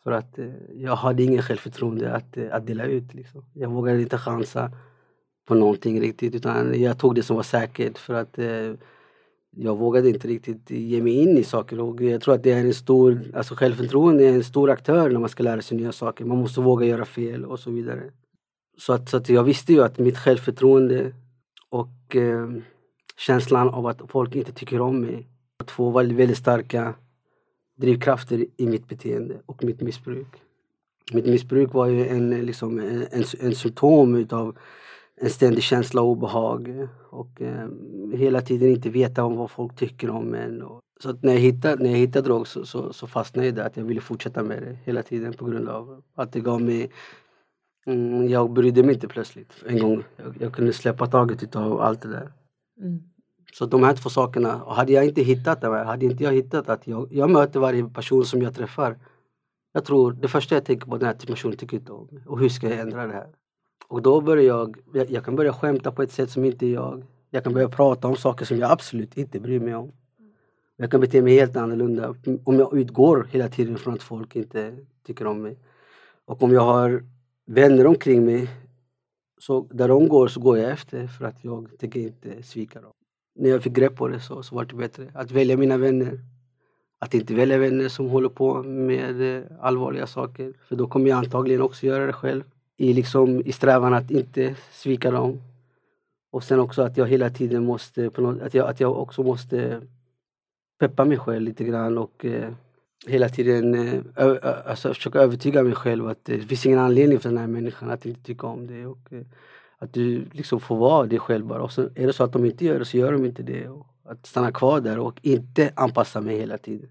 För 0.03 0.13
att 0.13 0.39
eh, 0.39 0.47
jag 0.75 0.97
hade 0.97 1.23
ingen 1.23 1.43
självförtroende 1.43 2.13
att, 2.13 2.39
att 2.51 2.67
dela 2.67 2.85
ut. 2.85 3.15
Liksom. 3.15 3.45
Jag 3.53 3.71
vågade 3.71 4.03
inte 4.03 4.19
chansa 4.19 4.71
på 5.45 5.55
någonting 5.55 6.01
riktigt 6.01 6.35
utan 6.35 6.83
jag 6.83 6.99
tog 6.99 7.15
det 7.15 7.23
som 7.23 7.37
var 7.37 7.43
säkert 7.43 7.99
för 7.99 8.15
att 8.15 8.39
eh, 8.39 8.73
jag 9.57 9.79
vågade 9.79 10.09
inte 10.09 10.29
riktigt 10.29 10.71
ge 10.71 11.03
mig 11.03 11.13
in 11.13 11.39
i 11.39 11.45
saker 11.45 11.81
och 11.81 12.03
jag 12.03 12.21
tror 12.21 12.35
att 12.35 12.43
det 12.43 12.53
är 12.53 12.61
en 12.61 12.75
stor, 12.75 13.21
alltså 13.35 13.55
självförtroende 13.55 14.25
är 14.25 14.33
en 14.33 14.45
stor 14.45 14.71
aktör 14.71 15.11
när 15.11 15.21
man 15.21 15.29
ska 15.29 15.43
lära 15.43 15.63
sig 15.63 15.77
nya 15.77 15.93
saker. 15.93 16.25
Man 16.25 16.39
måste 16.39 16.61
våga 16.61 16.87
göra 16.87 17.05
fel 17.05 17.45
och 17.45 17.61
så 17.61 17.71
vidare. 17.71 18.03
Så 18.79 18.93
att, 18.93 19.09
så 19.09 19.17
att 19.17 19.29
jag 19.29 19.45
visste 19.45 19.73
ju 19.73 19.83
att 19.83 19.99
mitt 19.99 20.19
självförtroende 20.19 21.15
och 21.69 22.17
eh, 22.17 22.49
känslan 23.17 23.69
av 23.69 23.87
att 23.87 24.01
folk 24.09 24.35
inte 24.35 24.53
tycker 24.53 24.81
om 24.81 25.01
mig 25.01 25.29
var 25.59 25.67
två 25.67 25.91
väldigt, 25.91 26.19
väldigt 26.19 26.39
starka 26.39 26.95
drivkrafter 27.77 28.47
i 28.57 28.67
mitt 28.67 28.89
beteende 28.89 29.35
och 29.47 29.65
mitt 29.65 29.81
missbruk. 29.81 30.43
Mitt 31.13 31.27
missbruk 31.27 31.73
var 31.73 31.87
ju 31.87 32.07
en, 32.07 32.31
liksom, 32.31 32.79
en, 32.79 33.07
en, 33.11 33.25
en 33.41 33.55
symptom 33.55 34.15
utav 34.15 34.57
en 35.21 35.31
ständig 35.31 35.63
känsla 35.63 36.03
av 36.03 36.09
obehag 36.09 36.89
och 37.11 37.43
eh, 37.43 37.69
hela 38.15 38.41
tiden 38.41 38.71
inte 38.71 38.91
veta 38.91 39.25
om 39.25 39.37
vad 39.37 39.51
folk 39.51 39.77
tycker 39.77 40.11
om 40.11 40.35
en. 40.35 40.63
Och, 40.63 40.81
så 41.01 41.17
när 41.21 41.33
jag 41.33 41.41
hittade, 41.41 41.83
när 41.83 41.91
jag 41.91 41.99
hittade 41.99 42.29
drog 42.29 42.47
så, 42.47 42.67
så, 42.67 42.93
så 42.93 43.07
fastnade 43.07 43.47
jag 43.47 43.55
där 43.55 43.67
att 43.67 43.77
jag 43.77 43.85
ville 43.85 44.01
fortsätta 44.01 44.43
med 44.43 44.63
det 44.63 44.79
hela 44.85 45.03
tiden 45.03 45.33
på 45.33 45.45
grund 45.45 45.69
av 45.69 46.03
att 46.15 46.33
det 46.33 46.41
gav 46.41 46.63
mig 46.63 46.91
mm, 47.87 48.29
jag 48.29 48.53
brydde 48.53 48.83
mig 48.83 48.95
inte 48.95 49.09
plötsligt 49.09 49.53
en 49.67 49.79
gång. 49.79 50.05
Jag, 50.17 50.37
jag 50.41 50.53
kunde 50.53 50.73
släppa 50.73 51.07
taget 51.07 51.43
utav 51.43 51.81
allt 51.81 52.03
det 52.03 52.09
där. 52.09 52.33
Mm. 52.81 53.03
Så 53.53 53.67
de 53.67 53.83
här 53.83 53.97
två 53.97 54.11
sakerna, 54.11 54.63
och 54.63 54.75
hade 54.75 54.93
jag 54.93 55.05
inte 55.05 55.23
hittat 55.23 55.61
det, 55.61 55.85
hade 55.85 56.07
inte 56.07 56.25
jag 56.25 56.33
hittat 56.33 56.69
att 56.69 56.87
jag, 56.87 57.09
jag 57.13 57.31
möter 57.31 57.61
varje 57.61 57.85
person 57.85 58.25
som 58.25 58.43
jag 58.43 58.55
träffar. 58.55 58.99
Jag 59.73 59.85
tror, 59.85 60.13
det 60.13 60.29
första 60.29 60.55
jag 60.55 60.65
tänker 60.65 60.87
på 60.87 60.97
den 60.97 61.07
här 61.07 61.27
personen 61.27 61.57
tycker 61.57 61.77
inte 61.77 61.93
om 61.93 62.09
mig. 62.11 62.23
Och 62.27 62.39
hur 62.39 62.49
ska 62.49 62.69
jag 62.69 62.79
ändra 62.79 63.07
det 63.07 63.13
här? 63.13 63.29
Och 63.95 64.03
då 64.03 64.21
börjar 64.21 64.45
jag, 64.45 64.77
jag, 64.93 65.11
jag 65.11 65.25
kan 65.25 65.37
börja 65.37 65.53
skämta 65.53 65.93
på 65.93 66.03
ett 66.03 66.13
sätt 66.13 66.31
som 66.31 66.45
inte 66.45 66.67
är 66.67 66.73
jag. 66.73 67.05
Jag 67.31 67.45
kan 67.45 67.55
börja 67.55 67.69
prata 67.69 68.09
om 68.09 68.17
saker 68.17 68.45
som 68.45 68.59
jag 68.59 68.71
absolut 68.71 69.17
inte 69.17 69.41
bryr 69.41 69.61
mig 69.61 69.75
om. 69.75 69.93
Jag 70.77 70.91
kan 70.91 71.01
bete 71.01 71.23
mig 71.23 71.35
helt 71.35 71.57
annorlunda 71.57 72.15
om 72.45 72.59
jag 72.59 72.79
utgår 72.79 73.29
hela 73.31 73.49
tiden 73.49 73.79
från 73.79 73.95
att 73.95 74.03
folk 74.03 74.37
inte 74.37 74.77
tycker 75.07 75.27
om 75.27 75.43
mig. 75.43 75.59
Och 76.25 76.43
om 76.43 76.53
jag 76.53 76.61
har 76.61 77.05
vänner 77.47 77.87
omkring 77.87 78.25
mig 78.25 78.49
så 79.39 79.69
där 79.71 79.89
de 79.89 80.09
går 80.09 80.29
så 80.29 80.41
går 80.41 80.59
jag 80.59 80.71
efter 80.71 81.07
för 81.07 81.25
att 81.25 81.45
jag 81.45 81.79
tänker 81.79 82.01
inte 82.01 82.43
svika 82.43 82.81
dem. 82.81 82.93
När 83.35 83.51
jag 83.51 83.63
fick 83.63 83.73
grepp 83.73 83.97
på 83.97 84.09
det 84.09 84.21
så, 84.21 84.43
så 84.43 84.55
var 84.55 84.65
det 84.65 84.75
bättre. 84.75 85.11
Att 85.15 85.31
välja 85.31 85.57
mina 85.57 85.77
vänner. 85.77 86.21
Att 86.99 87.15
inte 87.15 87.35
välja 87.35 87.59
vänner 87.59 87.89
som 87.89 88.09
håller 88.09 88.29
på 88.29 88.63
med 88.63 89.45
allvarliga 89.61 90.07
saker. 90.07 90.53
För 90.69 90.77
då 90.77 90.87
kommer 90.87 91.11
jag 91.11 91.19
antagligen 91.19 91.63
också 91.63 91.87
göra 91.87 92.07
det 92.07 92.13
själv. 92.13 92.45
I, 92.77 92.93
liksom, 92.93 93.43
i 93.47 93.53
strävan 93.53 93.95
att 93.95 94.11
inte 94.11 94.57
svika 94.73 95.11
dem. 95.11 95.41
Och 96.31 96.45
sen 96.45 96.61
också 96.61 96.83
att 96.83 96.97
jag 96.97 97.07
hela 97.07 97.31
tiden 97.31 97.65
måste, 97.65 98.11
något, 98.17 98.43
att, 98.43 98.55
jag, 98.55 98.69
att 98.69 98.81
jag 98.81 98.99
också 98.99 99.23
måste 99.23 99.81
peppa 100.79 101.05
mig 101.05 101.19
själv 101.19 101.43
lite 101.43 101.65
grann 101.65 101.99
och 101.99 102.25
eh, 102.25 102.53
hela 103.07 103.29
tiden 103.29 103.75
eh, 103.75 104.01
ö, 104.17 104.39
ö, 104.43 104.55
alltså, 104.67 104.95
försöka 104.95 105.19
övertyga 105.19 105.63
mig 105.63 105.75
själv 105.75 106.09
att 106.09 106.29
eh, 106.29 106.37
det 106.37 106.47
finns 106.47 106.67
ingen 106.67 106.79
anledning 106.79 107.21
för 107.21 107.29
den 107.29 107.39
här 107.39 107.47
människan 107.47 107.91
att 107.91 108.07
inte 108.07 108.23
tycka 108.23 108.47
om 108.47 108.67
det. 108.67 108.87
Och, 108.87 109.13
eh, 109.13 109.23
att 109.79 109.93
du 109.93 110.25
liksom 110.33 110.61
får 110.61 110.77
vara 110.77 111.07
dig 111.07 111.19
själv 111.19 111.47
bara. 111.47 111.63
Och 111.63 111.73
så 111.73 111.83
är 111.83 112.07
det 112.07 112.13
så 112.13 112.25
att 112.25 112.33
de 112.33 112.45
inte 112.45 112.65
gör 112.65 112.79
det 112.79 112.85
så 112.85 112.97
gör 112.97 113.13
de 113.13 113.25
inte 113.25 113.43
det. 113.43 113.69
Och 113.69 113.87
att 114.05 114.27
stanna 114.27 114.53
kvar 114.53 114.81
där 114.81 114.99
och 114.99 115.21
inte 115.23 115.73
anpassa 115.75 116.21
mig 116.21 116.39
hela 116.39 116.59
tiden. 116.59 116.89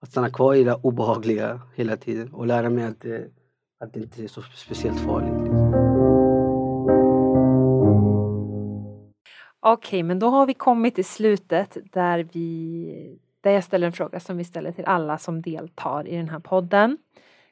Att 0.00 0.10
stanna 0.10 0.30
kvar 0.30 0.54
i 0.54 0.64
det 0.64 0.74
obehagliga 0.74 1.60
hela 1.74 1.96
tiden 1.96 2.32
och 2.32 2.46
lära 2.46 2.70
mig 2.70 2.84
att, 2.84 3.04
eh, 3.04 3.20
att 3.80 3.92
det 3.92 4.00
inte 4.00 4.24
är 4.24 4.28
så 4.28 4.42
speciellt 4.42 5.00
farligt. 5.00 5.42
Liksom. 5.42 5.74
Okej, 9.60 10.02
men 10.02 10.18
då 10.18 10.28
har 10.28 10.46
vi 10.46 10.54
kommit 10.54 10.94
till 10.94 11.04
slutet 11.04 11.76
där, 11.92 12.28
vi, 12.32 13.18
där 13.40 13.50
jag 13.50 13.64
ställer 13.64 13.86
en 13.86 13.92
fråga 13.92 14.20
som 14.20 14.36
vi 14.36 14.44
ställer 14.44 14.72
till 14.72 14.84
alla 14.84 15.18
som 15.18 15.42
deltar 15.42 16.08
i 16.08 16.16
den 16.16 16.28
här 16.28 16.38
podden. 16.38 16.98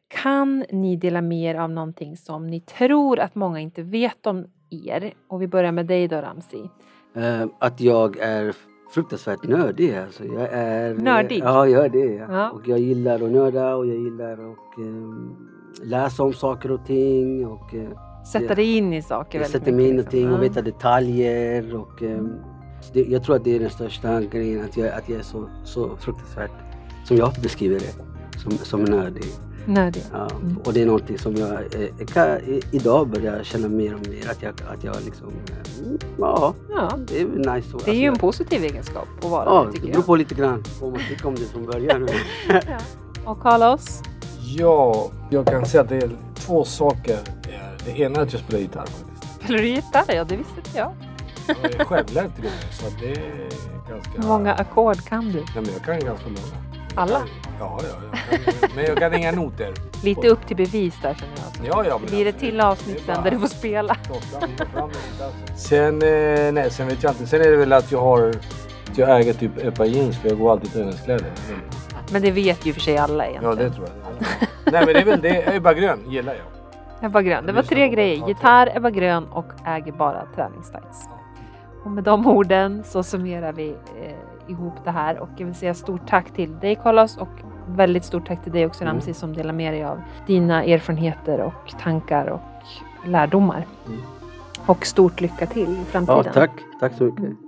Kan 0.08 0.64
ni 0.70 0.96
dela 0.96 1.20
med 1.20 1.56
er 1.56 1.60
av 1.60 1.70
någonting 1.70 2.16
som 2.16 2.46
ni 2.46 2.60
tror 2.60 3.18
att 3.18 3.34
många 3.34 3.60
inte 3.60 3.82
vet 3.82 4.26
om 4.26 4.46
er? 4.70 5.12
Och 5.28 5.42
vi 5.42 5.46
börjar 5.48 5.72
med 5.72 5.86
dig 5.86 6.08
då 6.08 6.16
Ramsi. 6.16 6.70
Uh, 7.16 7.46
att 7.58 7.80
jag 7.80 8.18
är 8.18 8.54
fruktansvärt 8.90 9.44
nördig. 9.44 9.94
Alltså. 9.96 10.24
Jag 10.24 10.48
är, 10.52 10.94
Nördig? 10.94 11.38
Ja, 11.38 11.66
jag 11.66 11.84
är 11.84 11.88
det. 11.88 12.14
Ja. 12.14 12.26
Ja. 12.30 12.50
Och 12.50 12.68
jag 12.68 12.78
gillar 12.78 13.14
att 13.14 13.30
nörda 13.30 13.74
och 13.74 13.86
jag 13.86 13.96
gillar 13.96 14.32
att 14.32 14.78
um, 14.78 15.36
läsa 15.82 16.22
om 16.22 16.32
saker 16.32 16.70
och 16.70 16.86
ting. 16.86 17.46
Och, 17.46 17.74
uh, 17.74 17.88
Sätta 18.32 18.44
Ja. 18.44 18.54
dig 18.54 18.76
in 18.76 18.92
i 18.92 19.02
saker 19.02 19.38
väldigt 19.38 19.60
sätter 19.60 19.72
mig 19.72 19.84
in 19.88 19.94
i 19.94 19.96
mycket, 19.96 20.12
någonting 20.12 20.34
och 20.34 20.40
liksom. 20.42 20.62
veta 20.64 20.76
detaljer. 20.78 21.74
Och, 21.76 22.02
så 22.80 22.92
det, 22.92 23.04
jag 23.04 23.22
tror 23.24 23.36
att 23.36 23.44
det 23.44 23.56
är 23.56 23.60
den 23.60 23.70
största 23.70 24.20
grejen, 24.20 24.64
att 24.64 24.76
jag, 24.76 24.88
att 24.88 25.08
jag 25.08 25.18
är 25.18 25.22
så, 25.22 25.48
så 25.64 25.96
fruktansvärt, 25.96 26.50
som 27.04 27.16
jag 27.16 27.32
beskriver 27.42 27.80
det, 27.80 27.94
som, 28.40 28.50
som 28.52 28.84
nördig. 28.84 29.24
Ja. 29.24 29.72
Nördig. 29.72 30.02
Ja, 30.12 30.28
Mm. 30.42 30.56
och 30.64 30.72
det 30.72 30.82
är 30.82 30.86
någonting 30.86 31.18
som 31.18 31.34
jag 31.34 31.52
eh, 31.52 32.06
kan, 32.06 32.26
i, 32.38 32.60
idag 32.72 33.08
börjar 33.08 33.42
känna 33.42 33.68
mer 33.68 33.94
och 33.94 34.08
mer 34.08 34.30
att 34.30 34.42
jag, 34.42 34.52
att 34.72 34.84
jag 34.84 34.96
liksom, 35.04 35.26
eh, 35.28 36.06
ja, 36.18 36.54
Ja, 36.70 36.90
det 37.08 37.20
är 37.20 37.54
nice. 37.54 37.70
så. 37.70 37.78
det 37.78 37.90
är 37.90 37.94
ju 37.94 38.02
en 38.04 38.08
Alltså, 38.10 38.20
positiv 38.26 38.64
egenskap 38.64 39.08
att 39.24 39.30
vara 39.30 39.44
Ja, 39.44 39.60
det 39.60 39.66
det 39.66 39.72
tycker 39.72 39.92
beror 39.92 40.02
på 40.02 40.16
lite 40.16 40.34
grann 40.34 40.62
vad 40.80 40.90
man 40.90 41.00
tycker 41.08 41.26
om 41.26 41.34
det 41.34 41.40
från 41.40 41.66
början. 41.66 42.08
Ja. 42.48 42.60
Och 43.24 43.40
Carlos? 43.40 44.02
Ja, 44.48 45.10
jag 45.30 45.46
kan 45.46 45.66
säga 45.66 45.82
att 45.82 45.88
det 45.88 45.96
är 45.96 46.10
två 46.34 46.64
saker. 46.64 47.18
Det 47.84 47.98
ena 47.98 48.18
är 48.18 48.22
att 48.22 48.32
jag 48.32 48.42
spelar 48.42 48.60
gitarr 48.60 48.86
faktiskt. 48.86 49.34
Spelar 49.44 49.58
du 49.58 49.68
gitarr? 49.68 50.14
Ja, 50.14 50.24
det 50.24 50.36
visste 50.36 50.54
inte 50.56 50.78
jag. 50.78 50.92
Jag 51.46 51.74
är 51.80 51.84
självlärd 51.84 52.34
till 52.34 52.44
med. 52.44 52.52
Så 52.72 52.84
det 53.00 53.10
är 53.10 53.48
ganska... 53.90 54.10
Hur 54.16 54.28
många 54.28 54.54
ackord 54.54 55.04
kan 55.04 55.24
du? 55.24 55.32
Nej, 55.32 55.46
men 55.54 55.68
jag 55.72 55.82
kan 55.84 56.00
ganska 56.00 56.26
många. 56.26 56.66
Alla? 56.94 57.22
Ja, 57.60 57.80
ja. 57.82 58.18
Kan, 58.30 58.70
men 58.74 58.84
jag 58.84 58.98
kan 58.98 59.14
inga 59.14 59.32
noter. 59.32 59.74
Lite 60.02 60.28
upp 60.28 60.46
till 60.46 60.56
bevis 60.56 60.94
där 61.02 61.14
känner 61.14 61.34
jag. 61.36 61.66
Ja, 61.66 61.84
ja. 61.88 61.98
men 61.98 62.08
Blir 62.10 62.24
det 62.24 62.30
alltså, 62.30 62.46
till 62.46 62.60
avsnitt 62.60 63.02
det 63.06 63.14
sen 63.14 63.24
där 63.24 63.30
du 63.30 63.38
får 63.38 63.48
spela? 63.48 63.96
Sen, 65.56 66.02
eh, 66.02 66.52
nej, 66.52 66.70
sen 66.70 66.88
vet 66.88 67.02
jag 67.02 67.12
inte. 67.12 67.26
Sen 67.26 67.40
är 67.40 67.50
det 67.50 67.56
väl 67.56 67.72
att 67.72 67.92
jag 67.92 68.00
har... 68.00 68.28
Att 68.90 68.98
jag 68.98 69.20
äger 69.20 69.32
typ 69.32 69.58
ett 69.58 69.74
par 69.74 69.84
jeans 69.84 70.18
för 70.18 70.28
jag 70.28 70.38
går 70.38 70.52
alltid 70.52 70.70
i 70.70 70.72
träningskläder. 70.72 71.32
Men, 71.48 71.60
Men 72.12 72.22
det 72.22 72.30
vet 72.30 72.66
ju 72.66 72.72
för 72.72 72.80
sig 72.80 72.96
alla 72.98 73.24
Ja, 73.24 73.30
egentligen. 73.30 73.56
det 73.58 73.70
tror 73.70 73.86
jag. 73.88 74.72
nej, 74.72 74.84
men 74.86 74.94
det 74.94 75.00
är 75.00 75.04
väl 75.04 75.20
det. 75.20 75.56
Ebba 75.56 75.72
Grön 75.74 75.98
gillar 76.08 76.34
jag. 76.34 76.44
Ebba 77.06 77.22
Grön. 77.22 77.46
Det 77.46 77.52
var 77.52 77.62
tre 77.62 77.88
grejer. 77.88 78.28
Gitarr, 78.28 78.76
Ebba 78.76 78.90
Grön 78.90 79.24
och 79.32 79.46
äger 79.66 79.92
bara 79.92 80.22
träningstights. 80.34 81.08
Och 81.84 81.90
med 81.90 82.04
de 82.04 82.26
orden 82.26 82.82
så 82.84 83.02
summerar 83.02 83.52
vi 83.52 83.68
eh, 84.02 84.50
ihop 84.52 84.74
det 84.84 84.90
här 84.90 85.18
och 85.18 85.28
jag 85.36 85.46
vill 85.46 85.54
säga 85.54 85.74
stort 85.74 86.00
tack 86.08 86.30
till 86.30 86.58
dig 86.58 86.74
Carlos 86.82 87.16
och 87.16 87.28
väldigt 87.68 88.04
stort 88.04 88.26
tack 88.28 88.42
till 88.42 88.52
dig 88.52 88.66
också 88.66 88.84
Mm. 88.84 88.94
Ramsi 88.94 89.14
som 89.14 89.32
delar 89.32 89.52
med 89.52 89.72
dig 89.72 89.84
av 89.84 90.00
dina 90.26 90.64
erfarenheter 90.64 91.40
och 91.40 91.72
tankar 91.82 92.26
och 92.26 92.40
lärdomar. 93.08 93.66
Mm. 93.86 94.00
Och 94.66 94.86
stort 94.86 95.20
lycka 95.20 95.46
till 95.46 95.68
i 95.68 95.84
framtiden. 95.90 96.22
Ja, 96.26 96.32
tack. 96.32 96.50
Tack 96.80 96.92
så 96.92 97.04
mycket. 97.04 97.45